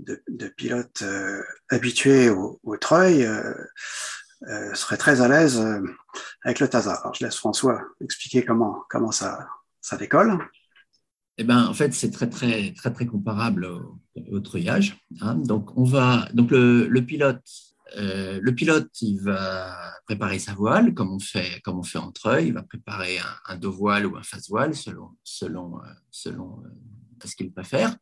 [0.05, 5.81] de, pilotes euh, habitués au, treuil euh, serait très à l'aise euh,
[6.45, 7.03] avec le TASA.
[7.19, 9.49] Je laisse François expliquer comment, comment ça,
[9.81, 10.39] ça décolle.
[11.39, 14.99] Eh ben, en fait, c'est très, très, très, très comparable au, treuillage.
[15.21, 15.37] Hein.
[15.37, 17.43] Donc, on va, donc le, pilote,
[17.97, 22.49] le pilote, il va préparer sa voile, comme on fait, comme on fait en treuil.
[22.49, 26.63] Il va préparer un, un dos voile ou un face voile, selon, selon, selon
[27.27, 27.97] ce qu'il préfère.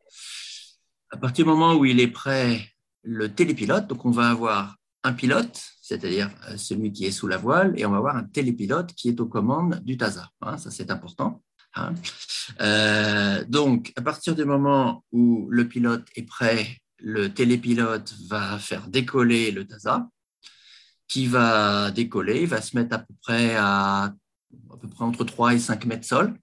[1.11, 2.61] À partir du moment où il est prêt,
[3.03, 7.37] le télépilote, donc on va avoir un pilote, c'est-à-dire euh, celui qui est sous la
[7.37, 10.29] voile, et on va avoir un télépilote qui est aux commandes du TASA.
[10.41, 11.41] Hein, ça, c'est important.
[11.75, 11.93] Hein.
[12.61, 18.87] Euh, donc, à partir du moment où le pilote est prêt, le télépilote va faire
[18.87, 20.09] décoller le TASA,
[21.07, 25.55] qui va décoller, va se mettre à peu près à, à peu près entre 3
[25.55, 26.37] et 5 mètres sol,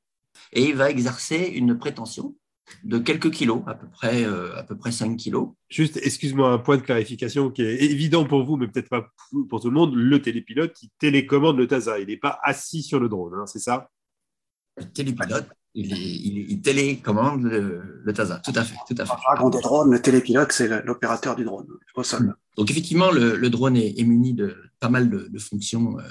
[0.53, 2.35] et il va exercer une prétention
[2.85, 5.51] de quelques kilos, à peu près, euh, à peu près 5 kilos.
[5.69, 9.13] Juste, excuse-moi, un point de clarification qui est évident pour vous, mais peut-être pas
[9.49, 9.95] pour tout le monde.
[9.95, 12.01] Le télépilote, il télécommande le TASA.
[12.01, 13.91] Il n'est pas assis sur le drone, hein, c'est ça?
[14.77, 18.41] Le télépilote, il, il, il télécommande le, le, TASA.
[18.45, 18.77] Tout à fait.
[18.89, 19.13] Tout à fait.
[19.25, 22.35] Dragon des drones, le télépilote, c'est l'opérateur du drone au sol.
[22.57, 26.03] Donc, effectivement, le, le drone est, est, muni de pas mal de, de, fonctions, euh,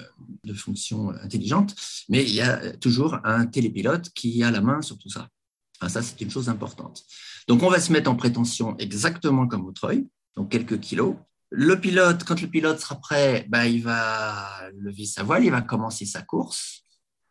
[0.43, 1.75] de fonctions intelligentes,
[2.09, 5.29] mais il y a toujours un télépilote qui a la main sur tout ça.
[5.85, 7.03] Enfin, ça, c'est une chose importante.
[7.47, 11.15] Donc, on va se mettre en prétention exactement comme au treuil, donc quelques kilos.
[11.51, 15.61] Le pilote, quand le pilote sera prêt, ben, il va lever sa voile, il va
[15.61, 16.81] commencer sa course.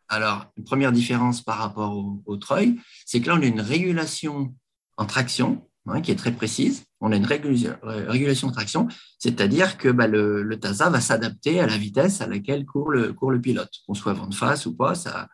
[0.07, 3.59] Alors, une première différence par rapport au, au treuil, c'est que là, on a une
[3.59, 4.55] régulation
[4.95, 6.85] en traction hein, qui est très précise.
[7.01, 8.87] On a une régulation de traction,
[9.19, 13.11] c'est-à-dire que bah, le, le, TASA va s'adapter à la vitesse à laquelle court le,
[13.11, 15.27] court le pilote, qu'on soit vent de face ou pas, ça,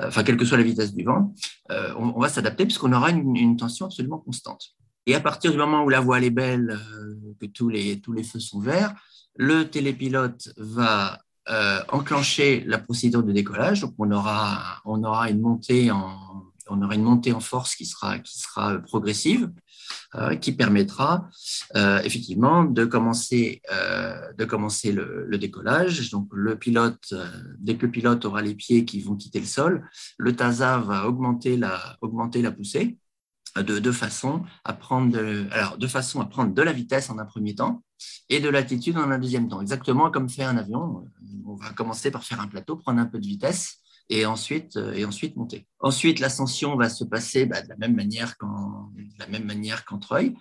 [0.00, 1.34] enfin, quelle que soit la vitesse du vent,
[1.70, 4.70] euh, on, va s'adapter puisqu'on aura une, tension absolument constante.
[5.06, 8.12] Et à partir du moment où la voile est belle, euh, que tous les, tous
[8.12, 8.94] les feux sont verts,
[9.36, 13.80] le télépilote va euh, enclencher la procédure de décollage.
[13.80, 16.16] Donc, on aura, on aura une montée en,
[16.68, 19.50] on aura une montée en force qui sera, qui sera progressive,
[20.14, 21.30] euh, qui permettra
[21.74, 26.10] euh, effectivement de commencer, euh, de commencer le, décollage.
[26.10, 27.14] Donc, le pilote,
[27.58, 31.08] dès que le pilote aura les pieds qui vont quitter le sol, le TASA va
[31.08, 32.98] augmenter la, augmenter la poussée
[33.56, 37.18] de, de, façon à prendre de, alors, de façon à prendre de la vitesse en
[37.18, 37.82] un premier temps
[38.28, 39.62] et de l'altitude en un deuxième temps.
[39.62, 41.08] Exactement comme fait un avion.
[41.46, 44.92] On va commencer par faire un plateau, prendre un peu de vitesse et ensuite, euh,
[44.92, 45.66] et ensuite monter.
[45.80, 49.98] Ensuite, l'ascension va se passer bah, de la même manière qu'en la même manière qu'en
[49.98, 50.34] treuil,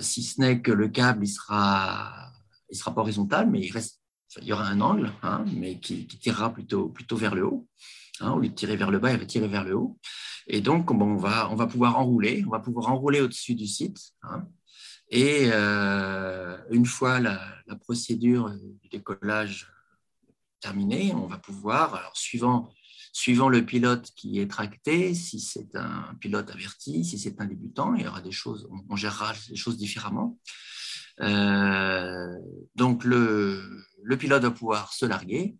[0.00, 2.30] si ce n'est que le câble il sera
[2.70, 4.00] il sera pas horizontal, mais il reste
[4.40, 7.66] il y aura un angle, hein, mais qui, qui, tirera plutôt plutôt vers le haut.
[8.20, 9.98] Hein, au lieu de tirer vers le bas, il va tirer vers le haut.
[10.46, 13.66] Et donc, bon, on va on va pouvoir enrouler, on va pouvoir enrouler au-dessus du
[13.66, 13.98] site.
[14.22, 14.46] Hein,
[15.10, 19.68] et euh, une fois la, la, procédure du décollage
[20.60, 22.68] terminée, on va pouvoir, suivant,
[23.48, 28.04] le pilote qui est tracté, si c'est un pilote averti, si c'est un débutant, il
[28.04, 30.38] y aura des choses, on, gérera les choses différemment.
[31.20, 32.38] Euh,
[32.74, 33.62] donc le,
[34.18, 35.56] pilote va pouvoir se larguer,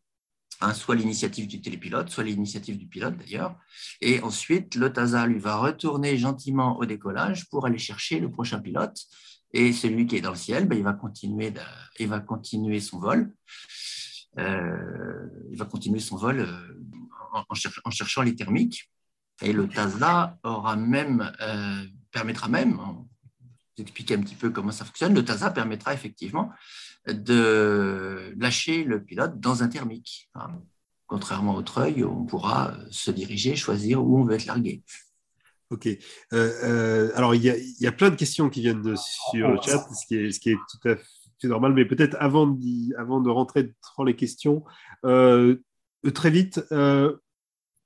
[0.60, 3.56] hein, soit l'initiative du télépilote, soit l'initiative du pilote d'ailleurs,
[4.00, 8.60] et ensuite le TASA lui va retourner gentiment au décollage pour aller chercher le prochain
[8.60, 9.06] pilote
[9.52, 10.84] et celui qui est dans le ciel, ben, il
[12.08, 13.32] va continuer son vol.
[14.38, 16.46] Euh, il va continuer son vol euh,
[17.32, 18.90] en, en, cher, en, cherchant les thermiques.
[19.42, 22.78] Et le TASA aura même, euh, permettra même,
[23.78, 26.50] expliquer un petit peu comment ça fonctionne, le TASA permettra effectivement
[27.08, 30.30] de lâcher le pilote dans un thermique.
[31.06, 34.82] Contrairement au treuil, on pourra se diriger, choisir où on veut être largué.
[35.70, 35.88] Ok.
[36.30, 40.58] Alors, il y, a, plein de questions qui viennent sur le chat, ce qui est,
[40.70, 40.96] tout à
[41.40, 42.58] fait normal, mais peut-être avant,
[42.96, 44.64] avant, de rentrer dans les questions,
[45.04, 45.56] euh,
[46.14, 46.62] très vite,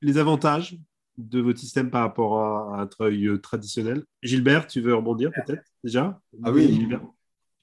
[0.02, 0.78] les avantages
[1.16, 4.04] de votre système par rapport à, un treuil traditionnel.
[4.22, 6.20] Gilbert, tu veux rebondir peut-être déjà?
[6.42, 6.88] Ah oui,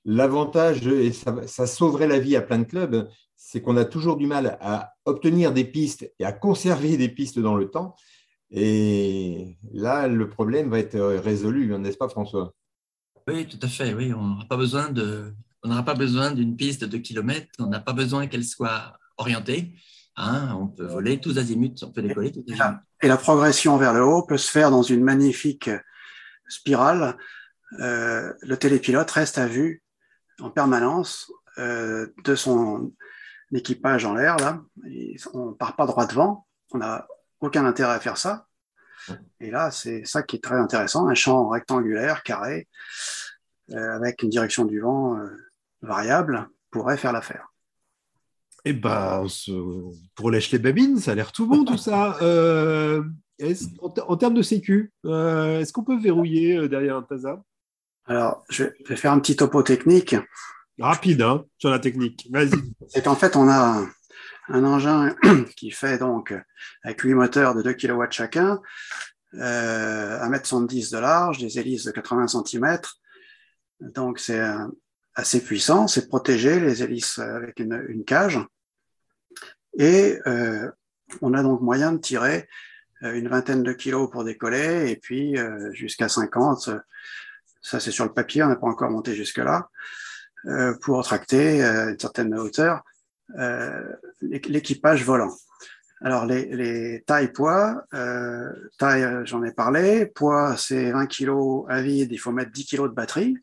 [0.03, 4.17] L'avantage, et ça, ça, sauverait la vie à plein de clubs, c'est qu'on a toujours
[4.17, 7.95] du mal à obtenir des pistes et à conserver des pistes dans le temps.
[8.49, 12.53] Et là, le problème va être résolu, n'est-ce pas, François?
[13.27, 13.93] Oui, tout à fait.
[13.93, 17.47] Oui, on n'aura pas besoin de, on n'aura pas besoin d'une piste de 2 km.
[17.59, 19.73] On n'a pas besoin qu'elle soit orientée.
[20.17, 20.55] Hein.
[20.59, 22.79] on peut voler tous azimuts, on peut décoller tous azimuts.
[23.01, 25.69] Et la progression vers le haut peut se faire dans une magnifique
[26.47, 27.17] spirale.
[27.79, 29.83] Euh, le télépilote reste à vue
[30.41, 32.91] en permanence euh, de son
[33.53, 34.37] équipage en l'air.
[34.37, 34.61] Là,
[35.33, 36.45] on part pas droit devant.
[36.73, 37.07] On n'a
[37.39, 38.47] aucun intérêt à faire ça.
[39.39, 42.67] Et là, c'est ça qui est très intéressant, un champ rectangulaire, carré,
[43.71, 45.17] euh, avec une direction du vent
[45.81, 47.47] variable, pourrait faire l'affaire.
[48.63, 49.25] Eh ben,
[50.15, 52.17] pour lèche les babines, ça a l'air tout bon tout ça.
[53.41, 57.41] Euh, en, termes de sécu, est-ce qu'on peut verrouiller derrière un TASA?
[58.05, 60.15] Alors, je vais faire un petit topo technique.
[60.79, 62.27] Rapide, hein, sur la technique.
[62.31, 62.51] Vas-y.
[62.87, 63.83] C'est qu'en fait, on a
[64.49, 65.15] un engin
[65.55, 66.33] qui fait donc,
[66.83, 68.61] avec 8 moteurs de 2 kW chacun,
[69.35, 72.79] euh, 1m70 de large, des hélices de 80 cm.
[73.79, 74.41] Donc c'est
[75.15, 78.39] assez puissant, c'est protégé, les hélices avec une, cage.
[79.77, 80.69] Et euh,
[81.21, 82.47] on a donc moyen de tirer
[83.03, 86.69] euh, une vingtaine de kilos pour décoller et puis euh, jusqu'à 50.
[87.61, 89.69] Ça c'est sur le papier, on n'a pas encore monté jusque-là.
[90.45, 92.83] Euh, pour tracter une certaine hauteur.
[93.37, 95.31] Euh, l'équipage volant.
[96.01, 100.07] Alors, les, les tailles poids, euh, taille, euh, j'en ai parlé.
[100.07, 103.37] Poids, c'est 20 kg à vide, il faut mettre 10 kg de batterie.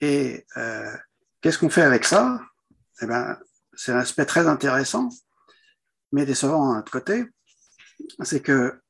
[0.00, 0.96] Et euh,
[1.40, 2.40] qu'est-ce qu'on fait avec ça?
[3.02, 3.38] Eh ben,
[3.74, 5.08] C'est un aspect très intéressant,
[6.12, 7.24] mais décevant d'un autre côté.
[8.22, 8.80] C'est que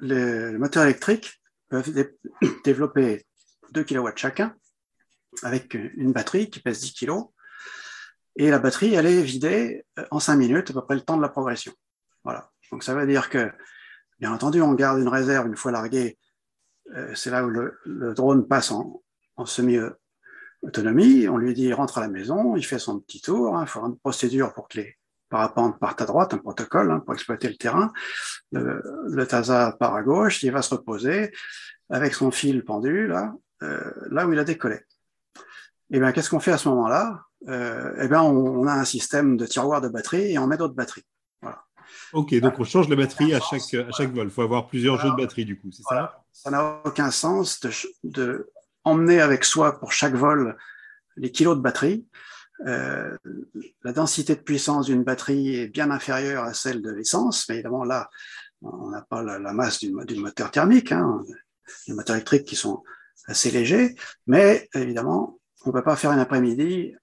[0.00, 1.90] les, moteurs électriques peuvent
[2.64, 3.26] développer
[3.72, 4.54] 2 kW chacun
[5.42, 7.32] avec une batterie qui pèse 10 kg
[8.36, 11.16] et la batterie, elle est vidée euh, en 5 minutes, à peu près le temps
[11.16, 11.72] de la progression.
[12.24, 12.50] Voilà.
[12.70, 13.50] Donc ça veut dire que,
[14.18, 16.18] bien entendu, on garde une réserve une fois largué.
[16.94, 19.02] Euh, c'est là où le, drone passe en,
[20.62, 21.28] semi-autonomie.
[21.28, 23.56] On lui dit, rentre à la maison, il fait son petit tour.
[23.56, 23.64] Hein.
[23.64, 24.96] il faut une procédure pour que les
[25.28, 27.92] parapentes partent à droite, un protocole hein, pour exploiter le terrain.
[28.52, 31.32] Le, le TASA part à gauche, il va se reposer
[31.90, 34.76] avec son fil pendu là, euh, là où il a décollé.
[35.90, 37.20] Et eh bien, qu'est-ce qu'on fait à ce moment-là?
[37.48, 40.74] Euh, Eh bien, on, a un système de tiroir de batterie et on met d'autres
[40.74, 41.04] batteries.
[41.42, 41.64] Voilà.
[42.14, 44.28] Ok, donc on change la batterie à chaque, à chaque vol.
[44.28, 46.24] Il faut avoir plusieurs jeux de batterie, du coup, c'est ça?
[46.32, 47.70] Ça n'a aucun sens de,
[48.04, 48.50] de,
[48.84, 50.56] emmener avec soi pour chaque vol
[51.16, 52.06] les kilos de batterie.
[52.66, 53.16] Euh,
[53.82, 57.84] la densité de puissance d'une batterie est bien inférieure à celle de l'essence, mais évidemment
[57.84, 58.08] là,
[58.62, 61.20] on n'a pas la, masse du, moteur thermique, hein,
[61.88, 62.82] des moteurs électriques qui sont
[63.26, 66.94] assez légers, mais évidemment, on ne peut pas faire un après-midi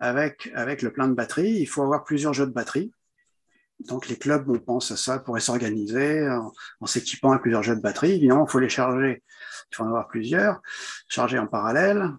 [0.00, 1.52] avec, avec le plein de batterie.
[1.52, 2.92] Il faut avoir plusieurs jeux de batterie.
[3.80, 7.80] Donc les clubs, on pense à ça, pourraient s'organiser en, s'équipant à plusieurs jeux de
[7.80, 8.12] batterie.
[8.12, 9.22] Évidemment, il faut les charger.
[9.70, 10.60] Il faut en avoir plusieurs,
[11.08, 12.10] charger en parallèle,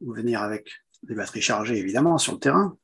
[0.00, 0.70] ou venir avec
[1.02, 2.76] des batteries chargées, évidemment, sur le terrain.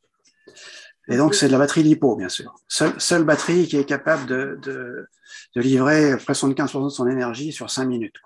[1.09, 2.55] Et donc, c'est de la batterie LiPo, bien sûr.
[2.69, 5.09] Seule, batterie qui est capable de, de,
[5.57, 8.17] de livrer 75% de son énergie sur 5 minutes.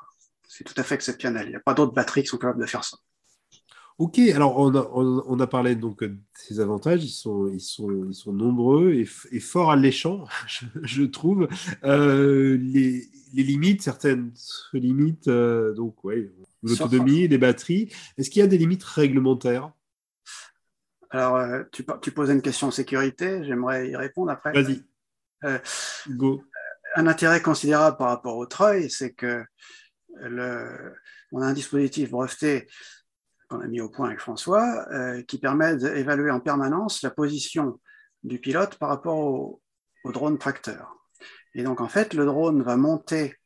[0.46, 1.46] C'est tout à fait exceptionnel.
[1.46, 2.98] Il n'y a pas d'autres batteries qui sont capables de faire ça.
[3.98, 8.32] Ok, alors on a, parlé donc de ces avantages, ils sont, ils sont, ils sont
[8.32, 9.04] nombreux et,
[9.38, 10.24] fort alléchants,
[10.82, 11.46] je, trouve.
[11.84, 14.32] Euh, les, limites, certaines
[14.72, 16.32] limites, euh, donc ouais,
[16.64, 17.88] l'autonomie, les batteries.
[18.18, 19.70] Est-ce qu'il y a des limites réglementaires?
[21.10, 24.52] Alors, euh, tu, tu posais une question de sécurité, j'aimerais y répondre après.
[24.52, 24.82] Vas-y.
[26.08, 26.42] Go.
[26.96, 29.44] Un intérêt considérable par rapport au treuil, c'est que
[30.20, 30.94] le,
[31.30, 32.66] on a un dispositif breveté
[33.54, 37.80] qu'on a mis au point avec François, euh, qui permet d'évaluer en permanence la position
[38.22, 39.60] du pilote par rapport au,
[40.12, 40.94] drone tracteur.
[41.54, 43.36] Et donc, en fait, le drone va monter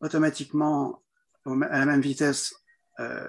[0.00, 1.02] automatiquement
[1.44, 2.54] à la même vitesse
[3.00, 3.28] euh,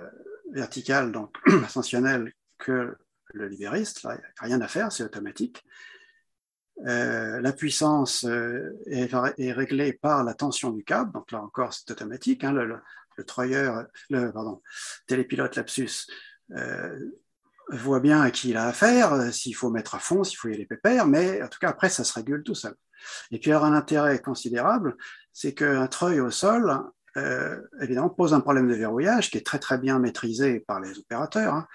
[0.53, 2.95] verticale, donc ascensionnelle, que
[3.33, 4.03] le libériste.
[4.03, 5.65] Là, il n'y a rien à faire, c'est automatique.
[6.77, 8.25] la puissance
[8.85, 12.79] est, réglée par la tension du câble, donc là encore c'est automatique, hein, le,
[13.17, 14.61] le, pardon,
[15.07, 16.07] télépilote lapsus
[17.69, 20.53] voit bien à qui il a affaire, s'il faut mettre à fond, s'il faut y
[20.53, 22.75] aller pépère, mais en tout cas après ça se régule tout seul.
[23.31, 24.95] Et puis alors un intérêt considérable,
[25.33, 26.81] c'est qu'un treuil au sol,
[27.17, 30.97] euh, évidemment, pose un problème de verrouillage qui est très très bien maîtrisé par les
[30.97, 31.67] opérateurs, hein.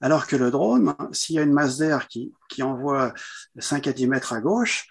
[0.00, 3.12] alors que le drone, s'il y a une masse d'air qui, qui, envoie
[3.58, 4.86] 5 à 10 mètres à gauche,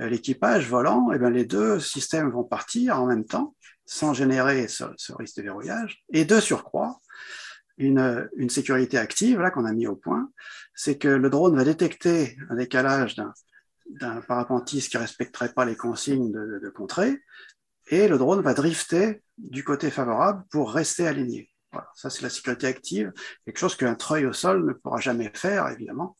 [0.00, 3.54] euh, l'équipage volant, et eh bien, les deux systèmes vont partir en même temps,
[3.86, 4.84] sans générer ce,
[5.18, 6.02] risque de verrouillage.
[6.12, 7.00] Et de surcroît,
[7.76, 10.30] une, une sécurité active là qu'on a mis au point,
[10.74, 13.16] c'est que le drone va détecter un décalage
[13.86, 17.20] d'un parapentiste qui respecterait pas les consignes de, contrée,
[17.88, 21.50] et le drone va drifter du côté favorable pour rester aligné.
[21.72, 23.12] Voilà, ça c'est la sécurité active,
[23.44, 26.16] quelque chose qu'un treuil au sol ne pourra jamais faire, évidemment.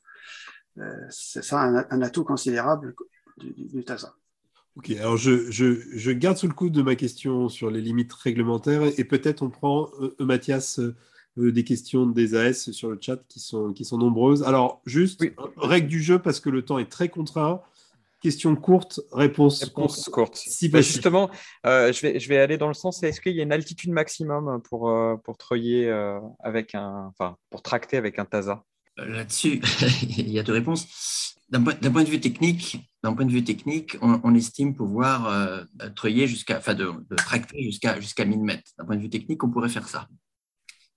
[0.78, 2.94] Euh, c'est ça un, atout considérable
[3.36, 4.12] du, du, TASA.
[4.76, 8.12] Ok, alors je, je, je, garde sous le coude de ma question sur les limites
[8.12, 12.98] réglementaires et peut-être on prend, euh, euh Mathias, euh, des questions des AS sur le
[13.00, 14.42] chat qui sont, qui sont nombreuses.
[14.42, 15.24] Alors, juste,
[15.56, 17.60] règle du jeu, parce que le temps est très contraint.
[18.24, 20.36] Question courte, réponse, courte.
[20.36, 21.28] Si bah, justement,
[21.66, 23.90] euh, je, vais, je vais aller dans le sens, est-ce qu'il y a une altitude
[23.90, 28.64] maximum pour, euh, pour treuiller euh, avec un, enfin, pour tracter avec un TASA?
[28.96, 29.60] Là-dessus,
[30.02, 31.34] il y a deux réponses.
[31.50, 35.30] D'un point, point, de vue technique, d'un point de vue technique, on, estime pouvoir
[35.94, 38.72] treuiller jusqu'à, enfin, de, tracter jusqu'à jusqu'à 1000 mètres.
[38.78, 40.08] D'un point de vue technique, on pourrait faire ça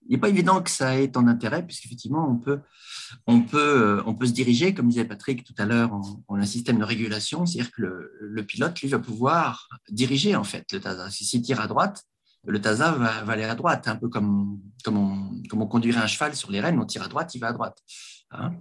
[0.08, 2.62] il n'est pas évident que ça ait ton intérêt, puisqu'effectivement, on peut,
[3.26, 5.92] on, peut, on peut se diriger, comme disait Patrick tout à l'heure,
[6.28, 10.72] on, un système de régulation, c'est-à-dire que le, pilote, lui, va pouvoir diriger en fait
[10.72, 11.10] le TASA.
[11.10, 12.04] S'il tire à droite,
[12.46, 16.08] le TASA va, aller à droite, un peu comme, comme, on, comme on conduirait un
[16.08, 17.78] cheval sur les rênes, on tire à droite, il va à droite.
[18.32, 18.54] Hein.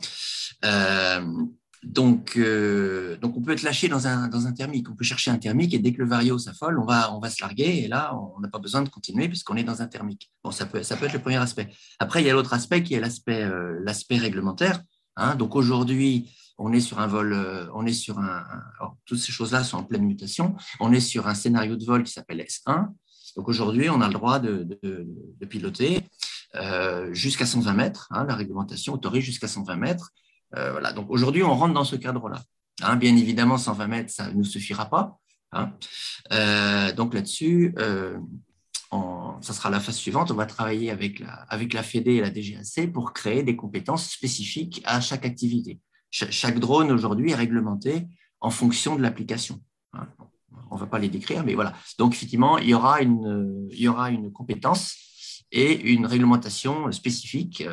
[0.64, 1.44] Euh,
[1.86, 4.90] donc, euh, donc, on peut être lâché dans un, dans un thermique.
[4.90, 7.30] On peut chercher un thermique et dès que le vario s'affole, on va, on va
[7.30, 10.32] se larguer et là, on n'a pas besoin de continuer puisqu'on est dans un thermique.
[10.42, 11.68] Bon, ça peut, ça peut être le premier aspect.
[12.00, 13.78] Après, il y a l'autre aspect qui est l'aspect euh,
[14.10, 14.82] réglementaire.
[15.14, 15.36] Hein.
[15.36, 16.28] Donc, aujourd'hui,
[16.58, 18.44] on est sur un vol, euh, on est sur un.
[19.04, 20.56] toutes ces choses-là sont en pleine mutation.
[20.80, 22.88] On est sur un scénario de vol qui s'appelle S1.
[23.36, 24.66] Donc, aujourd'hui, on a le droit de
[25.48, 26.02] piloter
[27.12, 28.08] jusqu'à 120 mètres.
[28.10, 28.24] Hein.
[28.24, 30.10] la réglementation autorise jusqu'à 120 mètres.
[30.54, 30.92] Euh, voilà.
[30.92, 32.42] Donc aujourd'hui, on rentre dans ce cadre-là.
[32.82, 35.18] Hein, bien évidemment, 120 mètres, ça ne nous suffira pas.
[35.52, 35.72] Hein.
[36.32, 38.18] Euh, donc là-dessus, euh,
[39.40, 40.30] ça sera la phase suivante.
[40.30, 44.10] On va travailler avec la, avec la FED et la DGAC pour créer des compétences
[44.10, 45.80] spécifiques à chaque activité.
[46.10, 48.06] chaque drone aujourd'hui est réglementé
[48.40, 49.60] en fonction de l'application.
[49.92, 50.06] Hein.
[50.70, 51.74] On ne va pas les décrire, mais voilà.
[51.98, 55.05] Donc effectivement, il y aura une compétence
[55.52, 57.64] et une réglementation spécifique.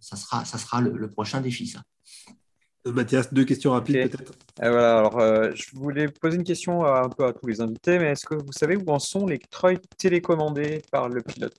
[0.00, 1.82] ça sera, ça sera le prochain défi, ça.
[2.86, 4.32] Mathias, deux questions rapides peut-être.
[4.58, 8.10] voilà, alors, euh, je voulais poser une question un peu à tous les invités, mais
[8.10, 11.56] est-ce que vous savez où en sont les treuils télécommandés par le pilote?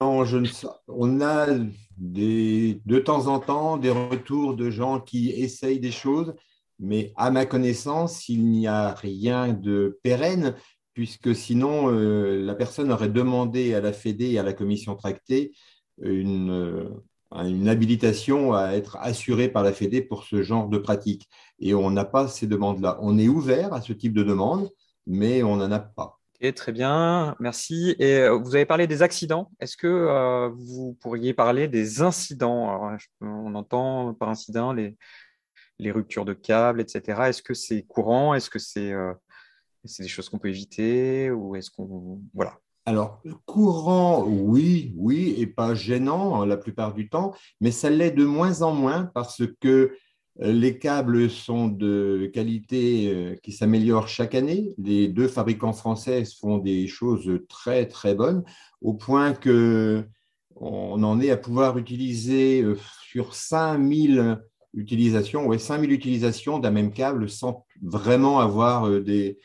[0.00, 0.68] Non, je ne sais.
[0.86, 1.48] On a
[1.96, 6.34] des, de temps en temps des retours de gens qui essayent des choses,
[6.78, 10.54] mais à ma connaissance, il n'y a rien de pérenne,
[10.94, 15.52] puisque sinon, euh, la personne aurait demandé à la FED et à la commission tractée
[16.00, 16.90] une,
[17.32, 21.28] une habilitation à être assurée par la Fédé pour ce genre de pratique.
[21.58, 22.98] Et on n'a pas ces demandes-là.
[23.00, 24.70] On est ouvert à ce type de demande,
[25.06, 26.18] mais on n'en a pas.
[26.40, 27.94] Et très bien, merci.
[28.00, 29.50] Et euh, vous avez parlé des accidents.
[29.60, 32.96] Est-ce que euh, vous pourriez parler des incidents?
[33.20, 34.96] On entend par incident les,
[35.78, 37.28] les ruptures de câbles, etc.
[37.28, 38.34] Est-ce que c'est courant?
[38.34, 38.92] Est-ce que c'est
[39.84, 42.20] euh, des choses qu'on peut éviter Ou est-ce qu'on.
[42.34, 42.58] Voilà.
[42.84, 48.10] Alors, courant, oui, oui, et pas gênant hein, la plupart du temps, mais ça l'est
[48.10, 49.96] de moins en moins parce que
[50.40, 54.74] euh, les câbles sont de qualité euh, qui s'améliore chaque année.
[54.78, 58.42] Les deux fabricants français font des choses très, très bonnes,
[58.80, 60.04] au point que
[60.56, 64.38] on en est à pouvoir utiliser euh, sur 5000
[64.74, 69.38] utilisations, ouais, 5000 utilisations d'un même câble sans vraiment avoir des,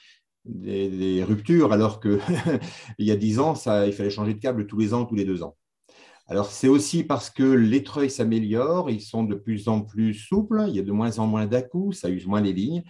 [0.48, 2.20] des, ruptures, alors qu'il
[3.00, 5.26] y a dix ans, ça, il fallait changer de câble tous les ans, tous les
[5.26, 5.56] deux ans.
[6.28, 10.66] Alors, c'est aussi parce que les treuils s'améliorent, ils sont de plus en plus souples,
[10.68, 12.84] il y a de moins en moins dà ça use moins les lignes.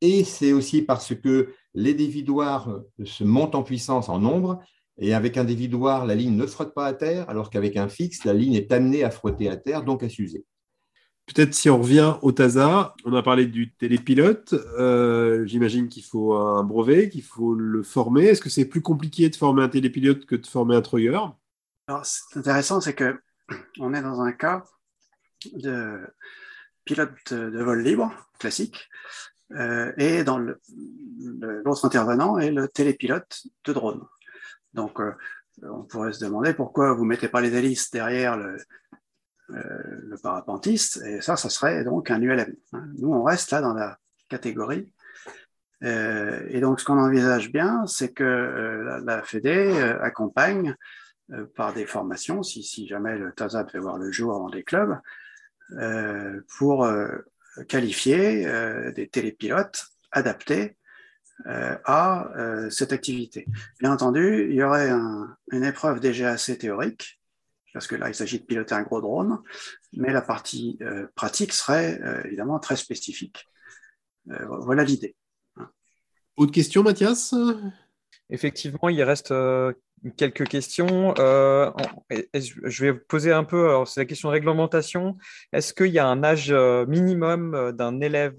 [0.00, 4.60] Et c'est aussi parce que les dévidoirs se montent en puissance en nombre,
[4.98, 8.24] et avec un dévidoir, la ligne ne frotte pas à terre, alors qu'avec un fixe,
[8.24, 10.44] la ligne est amenée à frotter à terre, donc à s'user.
[11.26, 14.52] Peut-être si on revient au TASA, on a parlé du télépilote.
[14.52, 18.26] Euh, j'imagine qu'il faut un brevet, qu'il faut le former.
[18.26, 21.34] Est-ce que c'est plus compliqué de former un télépilote que de former un treuilleur
[21.88, 23.18] Alors, c'est intéressant, c'est que
[23.80, 24.64] on est dans un cas
[25.54, 25.98] de,
[26.84, 28.90] pilote de vol libre classique,
[29.96, 34.02] et dans l'autre intervenant est le télépilote de drone.
[34.74, 35.00] Donc,
[35.62, 38.58] on pourrait se demander pourquoi vous ne mettez pas les hélices derrière le,
[39.48, 42.54] le parapentiste, et ça, ça serait donc un ULM.
[42.72, 42.88] Hein.
[42.98, 44.90] Nous, on reste là dans la catégorie.
[45.82, 49.70] et donc, ce qu'on envisage bien, c'est que la, la Fédé
[50.00, 50.74] accompagne
[51.32, 54.98] euh, par des formations, si, jamais le TASA devait voir le jour dans des clubs,
[55.72, 57.16] euh, pour euh,
[57.66, 58.46] qualifier
[58.94, 60.76] des télépilotes adaptés
[61.46, 62.28] à
[62.68, 63.46] cette activité.
[63.80, 67.20] Bien entendu, il y aurait une épreuve assez théorique,
[67.74, 69.42] parce que là, il s'agit de piloter un gros drone,
[69.92, 70.78] mais la partie
[71.14, 73.46] pratique serait évidemment très spécifique.
[74.26, 75.14] voilà l'idée.
[76.36, 77.34] Autre question, Mathias?
[78.30, 79.34] Effectivement, il reste
[80.10, 81.14] quelques questions.
[81.18, 81.70] Euh,
[82.34, 85.16] je vais poser un peu, c'est la question de réglementation.
[85.52, 88.38] Est-ce qu'il y a un âge euh, minimum euh, d'un élève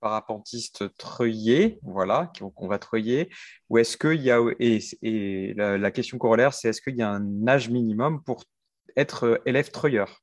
[0.00, 3.30] parapentiste treuillé, voilà, qu'on va treuiller,
[3.68, 7.46] ou est-ce qu'il y a, et, la, question corollaire, c'est est-ce qu'il y a un
[7.46, 8.44] âge minimum pour
[8.96, 10.22] être élève treuilleur?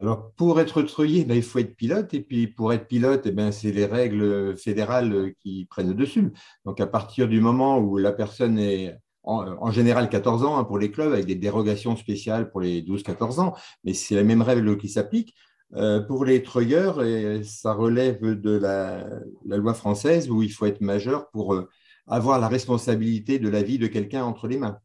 [0.00, 2.14] Alors, pour être treuillé, ben, il faut être pilote.
[2.14, 6.32] Et puis, pour être pilote, eh ben, c'est les règles fédérales qui prennent le dessus.
[6.64, 8.96] Donc, à partir du moment où la personne est
[9.28, 13.40] en, général 14 ans hein, pour les clubs, avec des dérogations spéciales pour les 12-14
[13.40, 13.54] ans,
[13.84, 15.34] mais c'est la même règle qui s'applique.
[15.74, 19.06] Euh, pour les treuilleurs, et ça relève de la,
[19.44, 21.68] loi française où il faut être majeur pour euh,
[22.06, 24.78] avoir la responsabilité de la vie de quelqu'un entre les mains.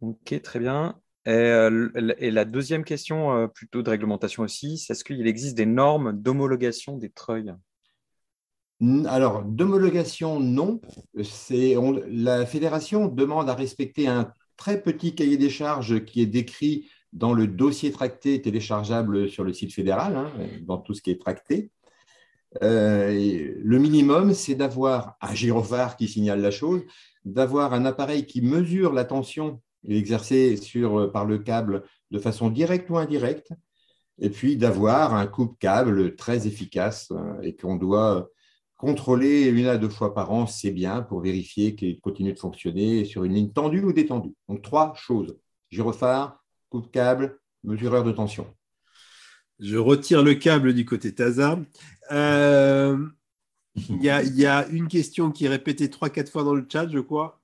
[0.00, 1.00] Ok, très bien.
[1.26, 6.12] Et, euh, la deuxième question, plutôt de réglementation aussi, c'est est-ce qu'il existe des normes
[6.12, 7.52] d'homologation des treuils?
[8.80, 10.80] Alors, d'homologation, non.
[11.14, 17.32] la fédération demande à respecter un très petit cahier des charges qui est décrit dans
[17.32, 20.30] le dossier tracté téléchargeable sur le site fédéral, hein,
[20.62, 21.70] dans tout ce qui est tracté.
[22.62, 26.82] Euh, le minimum, c'est d'avoir un gyrophare qui signale la chose,
[27.24, 32.90] d'avoir un appareil qui mesure la tension exercée sur, par le câble de façon directe
[32.90, 33.52] ou indirecte,
[34.18, 38.30] et puis d'avoir un coupe-câble très efficace euh, et qu'on doit
[38.76, 43.06] Contrôler une à deux fois par an, c'est bien pour vérifier qu'il continue de fonctionner
[43.06, 44.34] sur une ligne tendue ou détendue.
[44.48, 45.38] Donc, trois choses
[45.70, 48.46] gyrophare, coupe câble, mesureur de tension.
[49.58, 51.58] Je retire le câble du côté TASA.
[52.12, 53.06] Euh,
[53.74, 56.98] il y, a une question qui est répétée trois, quatre fois dans le chat, je
[56.98, 57.40] crois.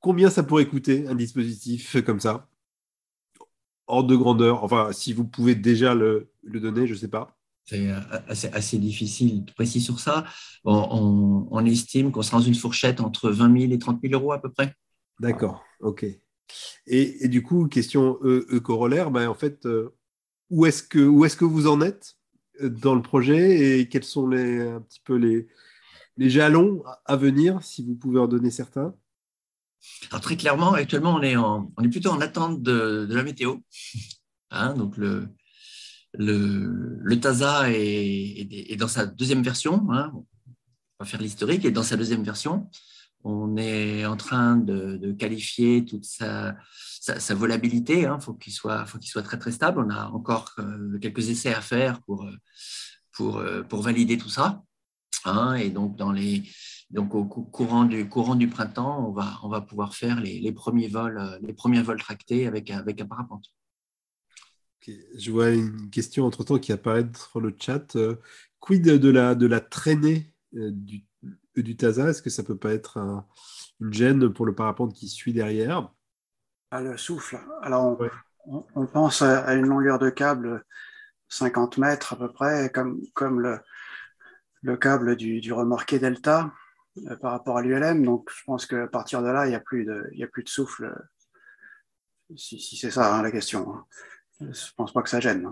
[0.00, 2.48] Combien ça pourrait coûter un dispositif comme ça?
[3.86, 4.64] Hors de grandeur.
[4.64, 8.78] Enfin, si vous pouvez déjà le, le donner, je ne sais pas c'est euh, assez,
[8.78, 10.24] difficile de préciser sur ça.
[10.64, 14.40] On, estime qu'on sera dans une fourchette entre 20 000 et 30 000 euros à
[14.40, 14.74] peu près.
[15.20, 16.04] D'accord, ok.
[16.86, 19.94] Et, du coup, question e, corollaire, ben, en fait, euh,
[20.50, 22.16] où est-ce que, où est que vous en êtes
[22.60, 25.46] euh, dans le projet et quels sont les, un petit peu les,
[26.16, 28.94] les jalons à venir, si vous pouvez en donner certains?
[30.10, 33.56] Alors très clairement, actuellement, on est, on est plutôt en attente de, la météo.
[34.50, 35.28] Hein, donc le,
[36.14, 39.86] le, le TASA est, dans sa deuxième version.
[39.90, 40.12] Hein.
[40.14, 40.24] on
[41.00, 41.64] va faire l'historique.
[41.64, 42.68] Et dans sa deuxième version,
[43.24, 46.56] on est en train de, qualifier toute sa,
[47.30, 48.00] volabilité.
[48.00, 48.20] Il hein.
[48.20, 49.80] faut qu'il soit, faut qu'il soit très très stable.
[49.80, 52.26] On a encore euh, quelques essais à faire pour,
[53.20, 54.62] euh, valider tout ça.
[55.24, 55.54] Hein.
[55.54, 61.82] et donc, au courant du, printemps, on va, pouvoir faire les, premiers vols, les premiers
[61.82, 63.46] vols tractés avec un parapente.
[65.16, 67.96] Je vois une question entre-temps qui apparaît sur le chat.
[67.96, 68.16] Euh,
[68.60, 71.04] quid de la, de la traînée euh, du,
[71.56, 72.10] du TASA?
[72.10, 73.24] Est-ce que ça peut pas être
[73.80, 75.92] une gêne pour le parapente qui suit derrière?
[76.70, 77.38] Ah, Le souffle.
[77.60, 77.98] Alors,
[78.46, 80.64] on, pense à, une longueur de câble
[81.28, 83.60] 50 mètres à peu près, comme, comme le,
[84.62, 86.52] le câble du, du remorqué Delta
[87.06, 88.04] euh, par rapport à l'ULM.
[88.04, 90.48] Donc, je pense qu'à partir de là, il n'y a, plus de, a plus de
[90.48, 90.92] souffle,
[92.36, 93.84] si, si c'est ça hein, la question.
[94.42, 94.52] Hein.
[94.52, 95.48] Je ne pense pas que ça gêne.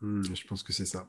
[0.00, 1.08] Hmm, je pense que c'est ça.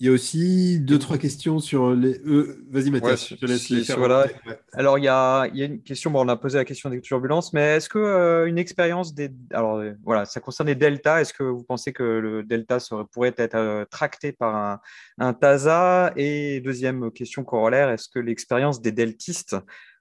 [0.00, 2.18] Il y a aussi deux, trois questions sur les.
[2.24, 3.98] Euh, vas-y, Mathias, je te laisse les faire.
[3.98, 4.26] Voilà.
[4.72, 6.10] Alors, il y, a, il y, a, une question.
[6.10, 9.30] Bon, on a posé la question des turbulences, mais est-ce que euh, une expérience des.
[9.52, 11.20] Alors, euh, voilà, ça concerne les deltas.
[11.20, 14.80] Est-ce que vous pensez que le delta serait, pourrait être tracté par un,
[15.18, 19.54] un TASA Et deuxième question corollaire, est-ce que l'expérience des deltistes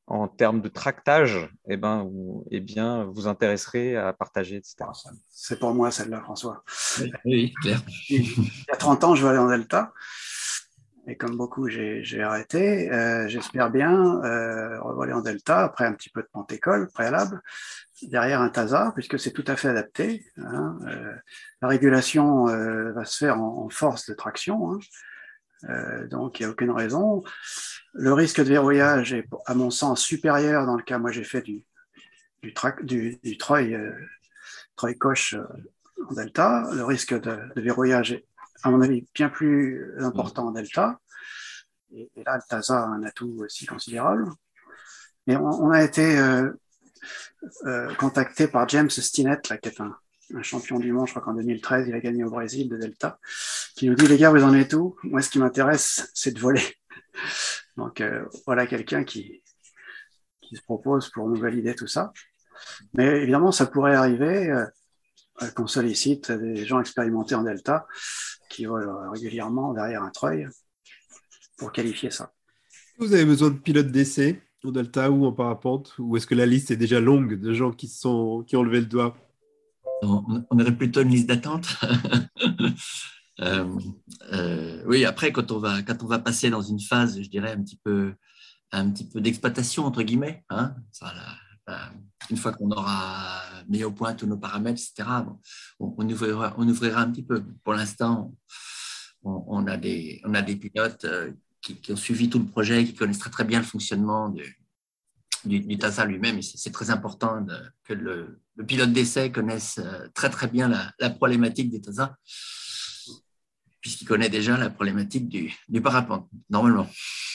[0.09, 4.77] en termes de tractage, eh ben, vous, eh bien, vous intéresserez à partager, etc.
[5.29, 6.63] C'est pour moi celle-là, François.
[7.25, 7.79] Oui, clair.
[8.09, 9.93] Il y a 30 ans, je vais aller en Delta.
[11.05, 12.91] et comme beaucoup, j'ai arrêté.
[12.91, 17.41] Euh, j'espère bien euh, revoler en delta après un petit peu de pantécole préalable,
[18.01, 20.25] derrière un TASA, puisque c'est tout à fait adapté.
[20.37, 20.79] Hein.
[20.87, 21.13] Euh,
[21.61, 24.79] la régulation va se faire en, force de traction, hein.
[26.09, 27.23] Donc il n'y a aucune raison.
[27.93, 31.41] Le risque de verrouillage est, à mon sens, supérieur dans le cas, moi j'ai fait
[31.41, 31.63] du,
[32.41, 33.61] du, du Troy,
[34.75, 35.35] Troy Coche
[36.07, 36.69] en delta.
[36.73, 38.25] Le risque de, verrouillage est
[38.63, 40.99] à mon avis, bien plus important en delta.
[41.91, 44.29] Et, là, le a un atout aussi considérable.
[45.27, 46.51] Mais on, a été euh,
[47.65, 49.95] euh, contacté par James Stinnett, là, qui est un,
[50.41, 53.19] champion du monde, je crois qu'en 2013, il a gagné au Brésil de Delta,
[53.75, 54.95] qui nous dit, les gars, vous en êtes où?
[55.03, 56.63] Moi, ce qui m'intéresse, c'est de voler.
[57.77, 59.41] Donc, euh, voilà quelqu'un qui,
[60.41, 62.11] qui se propose pour nous valider tout ça.
[62.93, 64.51] Mais évidemment, ça pourrait arriver
[65.55, 67.87] qu'on sollicite des gens expérimentés en Delta
[68.49, 70.47] qui volent régulièrement derrière un treuil
[71.57, 72.33] pour qualifier ça.
[72.97, 75.93] Vous avez besoin de pilotes d'essai au Delta ou en parapente?
[75.99, 78.81] Ou est-ce que la liste est déjà longue de gens qui, sont, qui ont levé
[78.81, 79.15] le doigt?
[80.01, 81.67] On, aurait plutôt une liste d'attente.
[83.41, 83.79] Euh,
[84.33, 88.13] euh, oui, après, quand on, va, passer dans une phase, je dirais, un petit peu,
[89.15, 90.75] d'exploitation, entre guillemets, hein,
[92.29, 95.09] une fois qu'on aura mis au point tous nos paramètres, etc.,
[95.79, 96.53] on, ouvrira,
[97.01, 97.43] un petit peu.
[97.63, 98.35] Pour l'instant,
[99.23, 100.21] on, a des,
[100.59, 101.31] pilotes euh,
[101.61, 106.41] qui, ont suivi tout le projet, qui connaissent très, bien le fonctionnement du, TASA lui-même.
[106.41, 107.45] C'est très important
[107.85, 112.15] que le, pilote d'essai connaisse euh, très, très bien la, problématique des TASA,
[113.81, 116.87] puisqu'il connaît déjà la problématique du, parapente, normalement.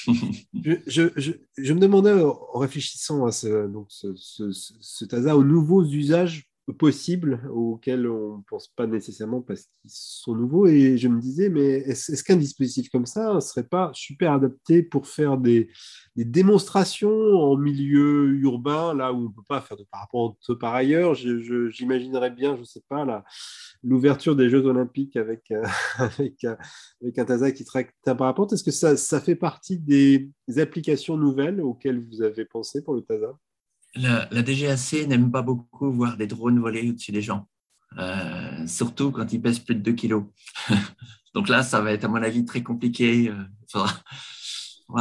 [0.07, 8.07] je, me demandais, en réfléchissant à ce, donc ce TASA, aux nouveaux usages possibles auxquels
[8.09, 10.67] on ne pense pas nécessairement parce qu'ils sont nouveaux.
[10.67, 14.83] Et je me disais, mais est-ce qu'un dispositif comme ça ne serait pas super adapté
[14.83, 15.69] pour faire des,
[16.17, 21.15] démonstrations en milieu urbain, là où on ne peut pas faire de parapente par ailleurs?
[21.15, 23.25] J'imaginerais bien, je ne sais pas,
[23.83, 25.67] l'ouverture des Jeux Olympiques avec, euh,
[26.45, 26.57] euh,
[27.03, 28.55] un TASA qui traque un parapente.
[28.55, 33.03] Est-ce que ça, ça fait partie des applications nouvelles auxquelles vous avez pensé pour le
[33.03, 33.37] TASA
[33.97, 37.49] la, DGAC n'aime pas beaucoup voir des drones voler au-dessus des gens,
[37.99, 40.25] euh, surtout quand ils pèsent plus de 2 kilos.
[41.35, 43.25] Donc là, ça va être, à mon avis, très compliqué.
[43.25, 43.87] Il euh,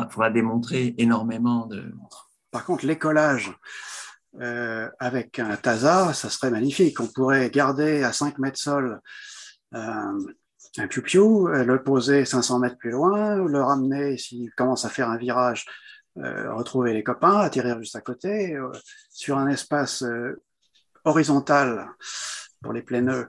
[0.10, 1.94] faudra, démontrer énormément de.
[2.52, 3.52] Par contre, l'écolage
[4.40, 7.00] euh, avec un TASA, ça serait magnifique.
[7.00, 9.00] On pourrait garder à 5 mètres sol
[9.76, 15.18] un piou-piou, le poser 500 mètres plus loin, le ramener s'il commence à faire un
[15.18, 15.72] virage euh,
[16.16, 18.72] retrouver les copains, atterrir juste à côté, euh,
[19.10, 20.42] sur un espace euh,
[21.06, 21.90] horizontal
[22.62, 23.28] pour les pleins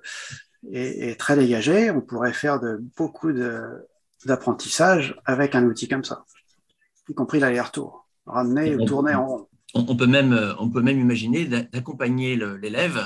[0.70, 3.32] et, et, très dégagé, on pourrait faire de, beaucoup
[4.24, 6.24] d'apprentissage avec un outil comme ça,
[7.08, 9.48] y compris l'aller-retour, ramener ou tourner en rond.
[9.74, 13.00] On, peut même, on peut même imaginer d'accompagner l'élève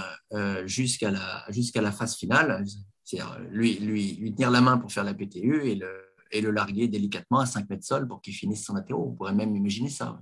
[0.67, 2.63] jusqu'à la, jusqu'à la phase finale,
[3.05, 6.51] c'est-à-dire lui, lui, lui tenir la main pour faire la PTU et le, et le
[6.51, 9.09] larguer délicatement à 5 mètres sol pour qu'il finisse son atterro.
[9.11, 10.21] On pourrait même imaginer ça.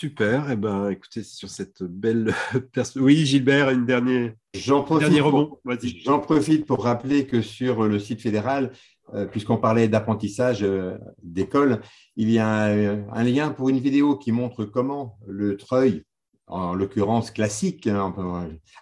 [0.00, 0.48] Super.
[0.48, 2.34] Et eh ben, écoutez, sur cette belle
[2.96, 4.32] Oui, Gilbert, une dernière.
[4.54, 5.60] J'en profite, pour...
[6.04, 8.72] J'en profite pour rappeler que sur le site fédéral,
[9.12, 11.82] euh, puisqu'on parlait d'apprentissage euh, d'école,
[12.16, 16.04] il y a euh, un, lien pour une vidéo qui montre comment le treuil,
[16.46, 18.14] en l'occurrence classique, hein,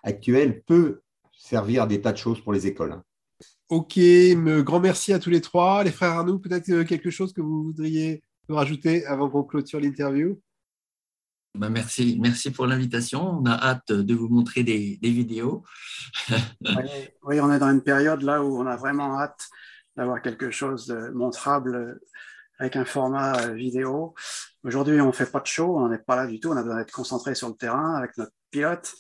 [0.04, 1.00] actuel, peut
[1.32, 2.92] servir à des tas de choses pour les écoles.
[2.92, 3.04] Hein.
[3.68, 3.98] Ok,
[4.64, 5.84] grand merci à tous les trois.
[5.84, 10.40] Les frères Arnaud, peut-être euh, quelque chose que vous voudriez rajouter avant qu'on clôture l'interview?
[11.54, 13.38] Bah, merci, merci pour l'invitation.
[13.38, 15.64] On a hâte de vous montrer des, vidéos.
[17.24, 19.48] oui, on est dans une période là où on a vraiment hâte
[19.96, 22.00] d'avoir quelque chose de montrable
[22.58, 24.14] avec un format euh, vidéo.
[24.64, 26.62] Aujourd'hui, on ne fait pas de show, on n'est pas là du tout, on a
[26.62, 28.94] besoin d'être concentré sur le terrain avec notre pilote.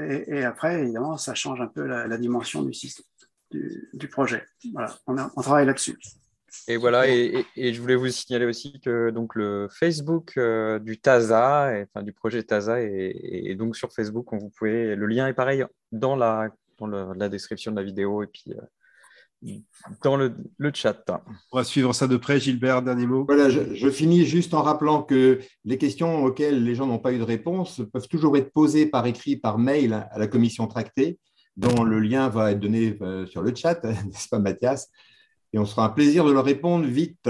[0.00, 3.06] Et, après, évidemment, ça change un peu la dimension du système
[3.50, 4.44] du, projet.
[4.72, 5.98] Voilà, on, travaille là-dessus.
[6.66, 11.72] Et voilà, et, je voulais vous signaler aussi que donc le Facebook euh, du TASA,
[11.82, 14.28] enfin du projet TASA, est, donc sur Facebook.
[14.32, 18.26] vous pouvez, le lien est pareil dans la, dans la description de la vidéo et
[18.26, 19.54] puis euh,
[20.02, 21.04] dans le, le, chat.
[21.52, 23.24] On va suivre ça de près, Gilbert, dernier mot.
[23.24, 27.12] Voilà, je, je, finis juste en rappelant que les questions auxquelles les gens n'ont pas
[27.12, 31.18] eu de réponse peuvent toujours être posées par écrit, par mail à la commission tractée
[31.58, 34.88] dont le lien va être donné euh, sur le chat, n'est-ce pas Mathias?
[35.52, 37.28] Et on sera un plaisir de leur répondre vite.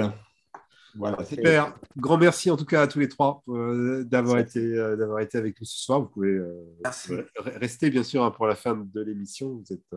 [0.94, 1.76] Voilà, super.
[1.96, 5.38] Grand merci en tout cas à tous les trois euh, d'avoir été, euh, d'avoir été
[5.38, 6.00] avec nous ce soir.
[6.00, 6.40] Vous pouvez
[7.56, 9.62] rester bien sûr hein, pour la fin de l'émission.
[9.64, 9.94] Vous êtes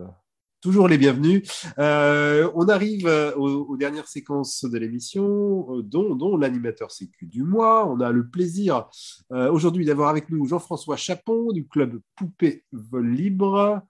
[0.62, 1.42] toujours les bienvenus.
[1.80, 7.88] Euh, on arrive aux, dernières séquences de l'émission, euh, dont, l'animateur sécu du mois.
[7.88, 8.88] On a le plaisir
[9.30, 13.82] aujourd'hui d'avoir avec nous Jean-François Chapon du club Poupée Vol Libre.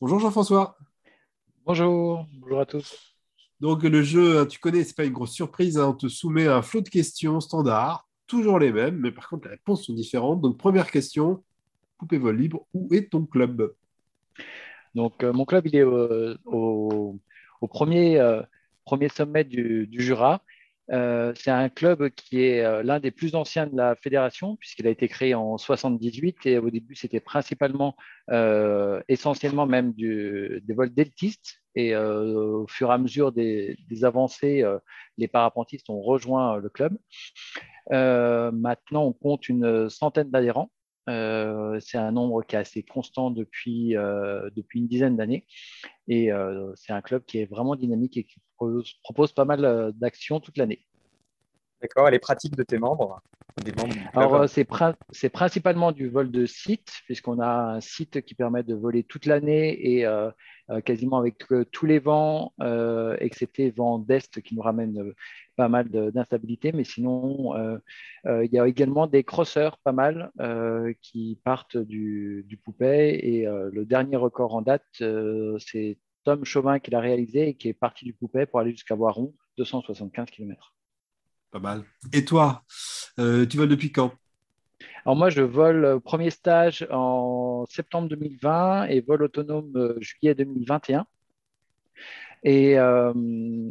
[0.00, 0.76] Bonjour Jean-François.
[1.66, 3.16] Bonjour, bonjour à tous.
[3.60, 5.78] Donc le jeu, hein, tu connais, c'est pas une grosse surprise.
[5.78, 5.88] Hein.
[5.88, 9.54] on te soumet un flot de questions standards, toujours les mêmes, mais par contre les
[9.54, 10.40] réponses sont différentes.
[10.40, 11.42] Donc première question,
[11.98, 13.74] Poupée Vol Libre, où est ton club?
[14.94, 17.18] Donc, euh, mon club, il est au,
[17.68, 18.42] premier, euh,
[18.84, 20.42] premier sommet du, Jura.
[20.92, 24.90] Euh, c'est un club qui est l'un des plus anciens de la fédération, puisqu'il a
[24.90, 27.96] été créé en 78 et au début, c'était principalement,
[29.08, 31.60] essentiellement même des vols d'eltistes.
[31.76, 34.64] Et au fur et à mesure des avancées,
[35.18, 36.96] les parapentistes ont rejoint le club.
[37.90, 40.70] maintenant, on compte une centaine d'adhérents.
[41.08, 45.46] Euh, c'est un nombre qui est assez constant depuis, euh, depuis une dizaine d'années.
[46.08, 50.40] Et euh, c'est un club qui est vraiment dynamique et qui propose, pas mal d'actions
[50.40, 50.86] toute l'année.
[51.82, 52.08] D'accord.
[52.08, 53.20] Et les pratiques de tes membres,
[53.62, 58.62] des membres Alors, c'est, principalement du vol de site, puisqu'on a un site qui permet
[58.62, 60.06] de voler toute l'année et
[60.86, 62.54] quasiment avec tous les vents,
[63.18, 65.12] excepté vent d'est qui nous ramène
[65.56, 67.78] pas mal d'instabilité, mais sinon, euh,
[68.26, 73.18] euh, il y a également des crosseurs, pas mal, euh, qui partent du, du Poupet.
[73.22, 74.84] Et le dernier record en date,
[75.58, 78.94] c'est Tom Chauvin qui l'a réalisé et qui est parti du Poupet pour aller jusqu'à
[78.94, 80.74] Voiron, 275 km.
[81.50, 81.84] Pas mal.
[82.12, 82.62] Et toi,
[83.16, 84.12] tu voles depuis quand?
[85.04, 91.06] Alors moi, je vole premier stage en septembre 2020 et vol autonome juillet 2021.
[92.46, 93.12] Euh,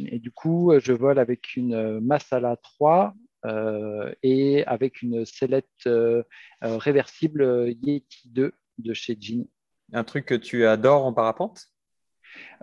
[0.06, 3.14] et, du coup, je vole avec une Masala 3
[3.44, 6.22] euh, et avec une sellette euh,
[6.62, 9.46] réversible Yeti 2 de chez Jean.
[9.92, 11.66] Un truc que tu adores en parapente?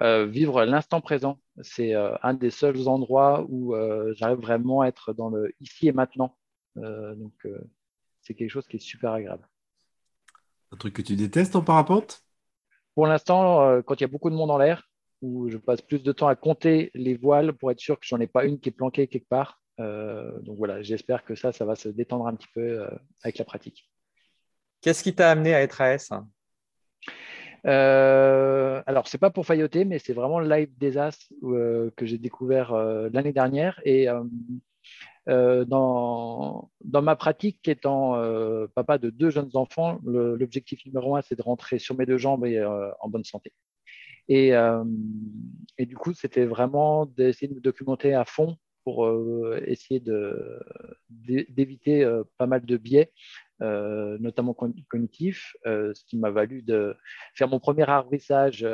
[0.01, 1.39] Vivre l'instant présent.
[1.61, 3.73] C'est un des seuls endroits où
[4.15, 6.35] j'arrive vraiment à être dans le ici et maintenant.
[6.75, 7.47] donc,
[8.21, 9.47] c'est quelque chose qui est super agréable.
[10.73, 12.21] Un truc que tu détestes en parapente?
[12.95, 14.90] Pour l'instant, quand il y a beaucoup de monde en l'air,
[15.21, 18.19] où je passe plus de temps à compter les voiles pour être sûr que j'en
[18.19, 19.61] ai pas une qui est planquée quelque part.
[19.79, 22.89] Euh, donc voilà, j'espère que ça, ça va se détendre un petit peu euh,
[23.23, 23.89] avec la pratique.
[24.81, 26.11] Qu'est-ce qui t'a amené à être AS
[27.67, 32.07] euh, alors, c'est pas pour failloter, mais c'est vraiment le live des As euh, que
[32.07, 32.73] j'ai découvert
[33.13, 33.79] l'année dernière.
[33.85, 34.07] Et
[35.27, 38.19] dans, dans, ma pratique, étant
[38.73, 42.47] papa de deux jeunes enfants, l'objectif numéro un, c'est de rentrer sur mes deux jambes
[42.47, 43.53] et en bonne santé.
[44.31, 44.83] Euh,
[45.77, 50.01] et, du coup, c'était vraiment d'essayer de me documenter à fond pour euh, essayer
[51.09, 53.11] d'éviter euh, pas mal de biais,
[53.59, 54.55] notamment
[54.89, 56.95] cognitifs, ce qui m'a valu de
[57.35, 58.65] faire mon premier arbitrage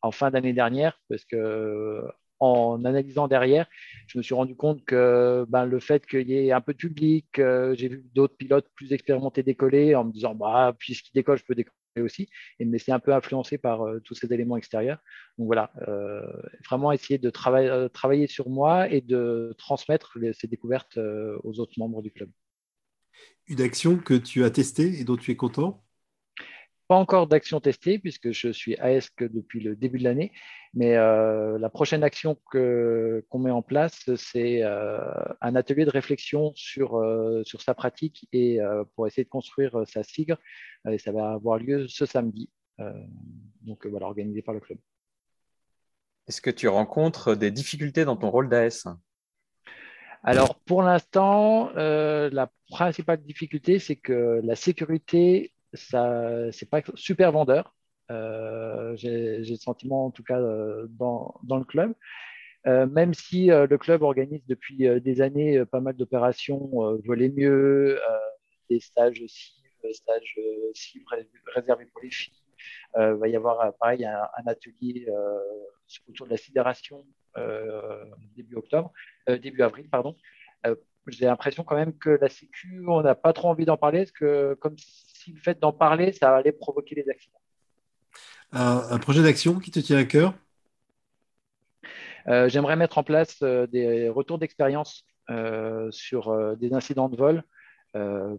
[0.00, 2.02] en fin d'année dernière, parce que
[2.40, 3.66] en analysant derrière,
[4.06, 6.78] je me suis rendu compte que ben, le fait qu'il y ait un peu de
[6.78, 11.44] public, j'ai vu d'autres pilotes plus expérimentés décoller en me disant bah, puisqu'ils décollent, je
[11.44, 12.28] peux décoller aussi,
[12.58, 14.98] et me laisser un peu influencer par euh, tous ces éléments extérieurs.
[15.36, 16.20] Donc voilà, euh,
[16.68, 20.98] vraiment essayer de euh, travailler sur moi et de transmettre ces découvertes
[21.42, 22.30] aux autres membres du club.
[23.46, 25.84] Une action que tu as testée et dont tu es content?
[26.88, 28.76] Pas encore d'action testée puisque je suis
[29.14, 30.32] que depuis le début de l'année,
[30.72, 34.98] mais euh, la prochaine action qu'on met en place, c'est euh,
[35.42, 38.58] un atelier de réflexion sur, euh, sur sa pratique et
[38.94, 40.38] pour essayer de construire sa SIGRE.
[40.90, 42.50] Et ça va avoir lieu ce samedi,
[43.60, 44.78] donc voilà, organisé par le club.
[46.26, 48.88] Est-ce que tu rencontres des difficultés dans ton rôle d'AS
[50.24, 57.74] alors, pour l'instant, la principale difficulté, c'est que la sécurité ça, c'est pas super vendeur.
[58.10, 61.94] Euh, j'ai le sentiment, en tout cas, euh, dans, le club.
[62.66, 68.00] Euh, même si le club organise depuis des années pas mal d'opérations voler mieux,
[68.68, 70.38] des stages cibles, stages
[70.74, 71.06] cibles
[71.54, 72.34] réservés pour les filles.
[72.96, 75.06] Il va y avoir pareil un, atelier
[76.08, 77.06] autour de la sidération
[78.36, 78.92] début octobre,
[79.28, 80.16] début avril, pardon.
[81.08, 84.12] J'ai l'impression quand même que la Sécu, on n'a pas trop envie d'en parler, parce
[84.12, 84.76] que comme
[85.26, 87.40] le fait d'en parler, ça allait provoquer des accidents.
[88.52, 90.34] Un, projet d'action qui te tient à cœur?
[92.28, 97.42] Euh, J'aimerais mettre en place euh, des retours d'expérience euh, sur des incidents de vol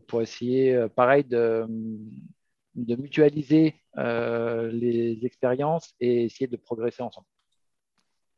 [0.08, 1.66] pour essayer, pareil, de,
[2.76, 7.28] de mutualiser les expériences et essayer de progresser ensemble.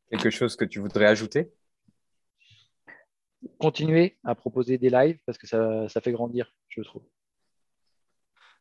[0.09, 1.51] Quelque chose que tu voudrais ajouter?
[3.57, 7.03] Continuer à proposer des lives parce que ça, ça fait grandir, je trouve.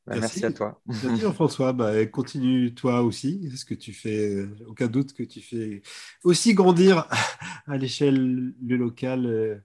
[0.07, 0.45] Bah, merci.
[0.45, 0.81] à toi.
[0.87, 1.73] Merci Jean-François.
[1.73, 3.51] Bah, continue toi aussi.
[3.57, 5.83] Ce que tu fais, euh, aucun doute que tu fais
[6.25, 7.07] aussi grandir
[7.67, 9.57] à l'échelle locale euh,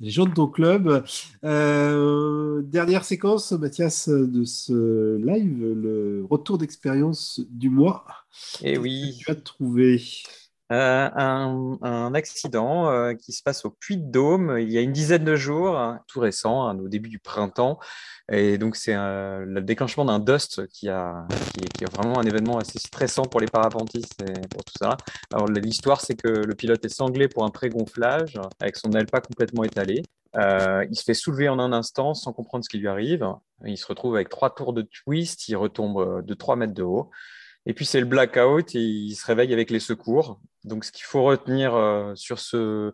[0.00, 1.04] les gens de ton club.
[1.44, 8.04] Euh, dernière séquence, Mathias, de ce live, le retour d'expérience du mois.
[8.62, 9.18] Et eh oui.
[9.18, 10.00] tu as trouvé?
[10.70, 15.34] Euh, un, accident euh, qui se passe au Puy-de-Dôme il y a une dizaine de
[15.34, 17.78] jours, hein, tout récent, hein, au début du printemps.
[18.30, 22.78] Et donc, c'est le déclenchement d'un dust qui, a, qui, est, vraiment un événement assez
[22.78, 24.98] stressant pour les parapentistes et pour tout ça.
[25.32, 29.22] Alors, l'histoire, c'est que le pilote est sanglé pour un pré-gonflage avec son aile pas
[29.22, 30.02] complètement étalée.
[30.36, 33.26] Euh, il se fait soulever en un instant sans comprendre ce qui lui arrive.
[33.64, 37.10] Il se retrouve avec trois tours de twist, il retombe de 3 mètres de haut.
[37.66, 40.40] Et puis c'est le blackout et il se réveille avec les secours.
[40.64, 42.92] Donc ce qu'il faut retenir euh, sur ce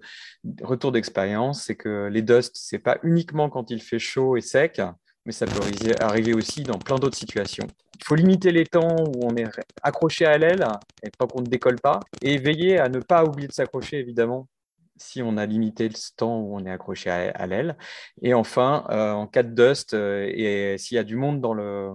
[0.63, 4.81] retour d'expérience, c'est que les dusts, c'est pas uniquement quand il fait chaud et sec,
[5.27, 5.61] mais ça peut
[6.01, 7.67] arriver aussi dans plein d'autres situations.
[7.99, 9.49] Il faut limiter les temps où on est
[9.83, 10.67] accroché à l'aile
[11.03, 14.49] et pas qu'on ne décolle pas, et veiller à ne pas oublier de s'accrocher évidemment
[14.97, 17.77] si on a limité le temps où on est accroché à, l'aile.
[18.23, 21.55] Et enfin, euh, en cas de dust, euh, et s'il y a du monde dans
[21.55, 21.91] le,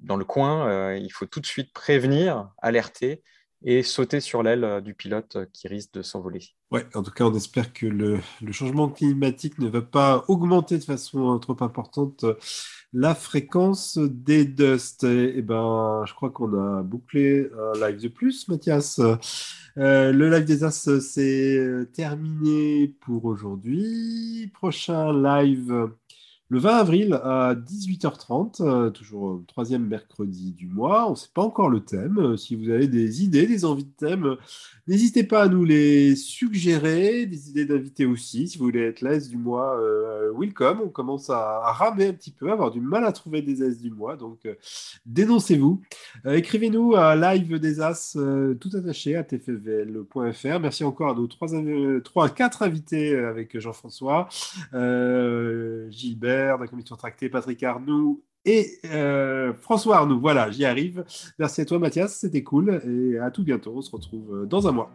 [0.00, 3.22] dans le coin, euh, il faut tout de suite prévenir, alerter
[3.62, 6.40] et sauter sur l'aile du pilote qui risque de s'envoler.
[6.70, 10.78] Ouais, en tout cas, on espère que le, le, changement climatique ne va pas augmenter
[10.78, 12.24] de façon trop importante
[12.92, 15.04] la fréquence des dusts.
[15.04, 19.00] Et, ben, je crois qu'on a bouclé un live de plus, Mathias.
[19.78, 24.50] Euh, le live des As, c'est terminé pour aujourd'hui.
[24.54, 25.90] Prochain live
[26.48, 31.08] le 20 avril à 18h30, euh, toujours le troisième mercredi du mois.
[31.08, 32.18] On ne sait pas encore le thème.
[32.18, 34.36] Euh, si vous avez des idées, des envies de thème,
[34.86, 37.26] n'hésitez pas à nous les suggérer.
[37.26, 38.46] Des idées d'invités aussi.
[38.46, 40.82] Si vous voulez être l'AS du mois, euh, welcome.
[40.84, 43.80] On commence à, ramer un petit peu, à avoir du mal à trouver des As
[43.80, 44.14] du mois.
[44.16, 44.38] Donc,
[45.04, 45.82] dénoncez-vous.
[46.26, 48.16] Écrivez-nous à live des As,
[48.60, 50.60] tout attaché à tfvl.fr.
[50.60, 51.48] Merci encore à nos trois,
[52.04, 54.28] trois quatre invités avec Jean-François,
[55.90, 60.20] Gilbert de la commission tractée, Patrick Arnoux et euh, François Arnoux.
[60.20, 61.04] Voilà, j'y arrive.
[61.38, 63.74] Merci à toi Mathias, c'était cool et à tout bientôt.
[63.76, 64.90] On se retrouve dans un mois.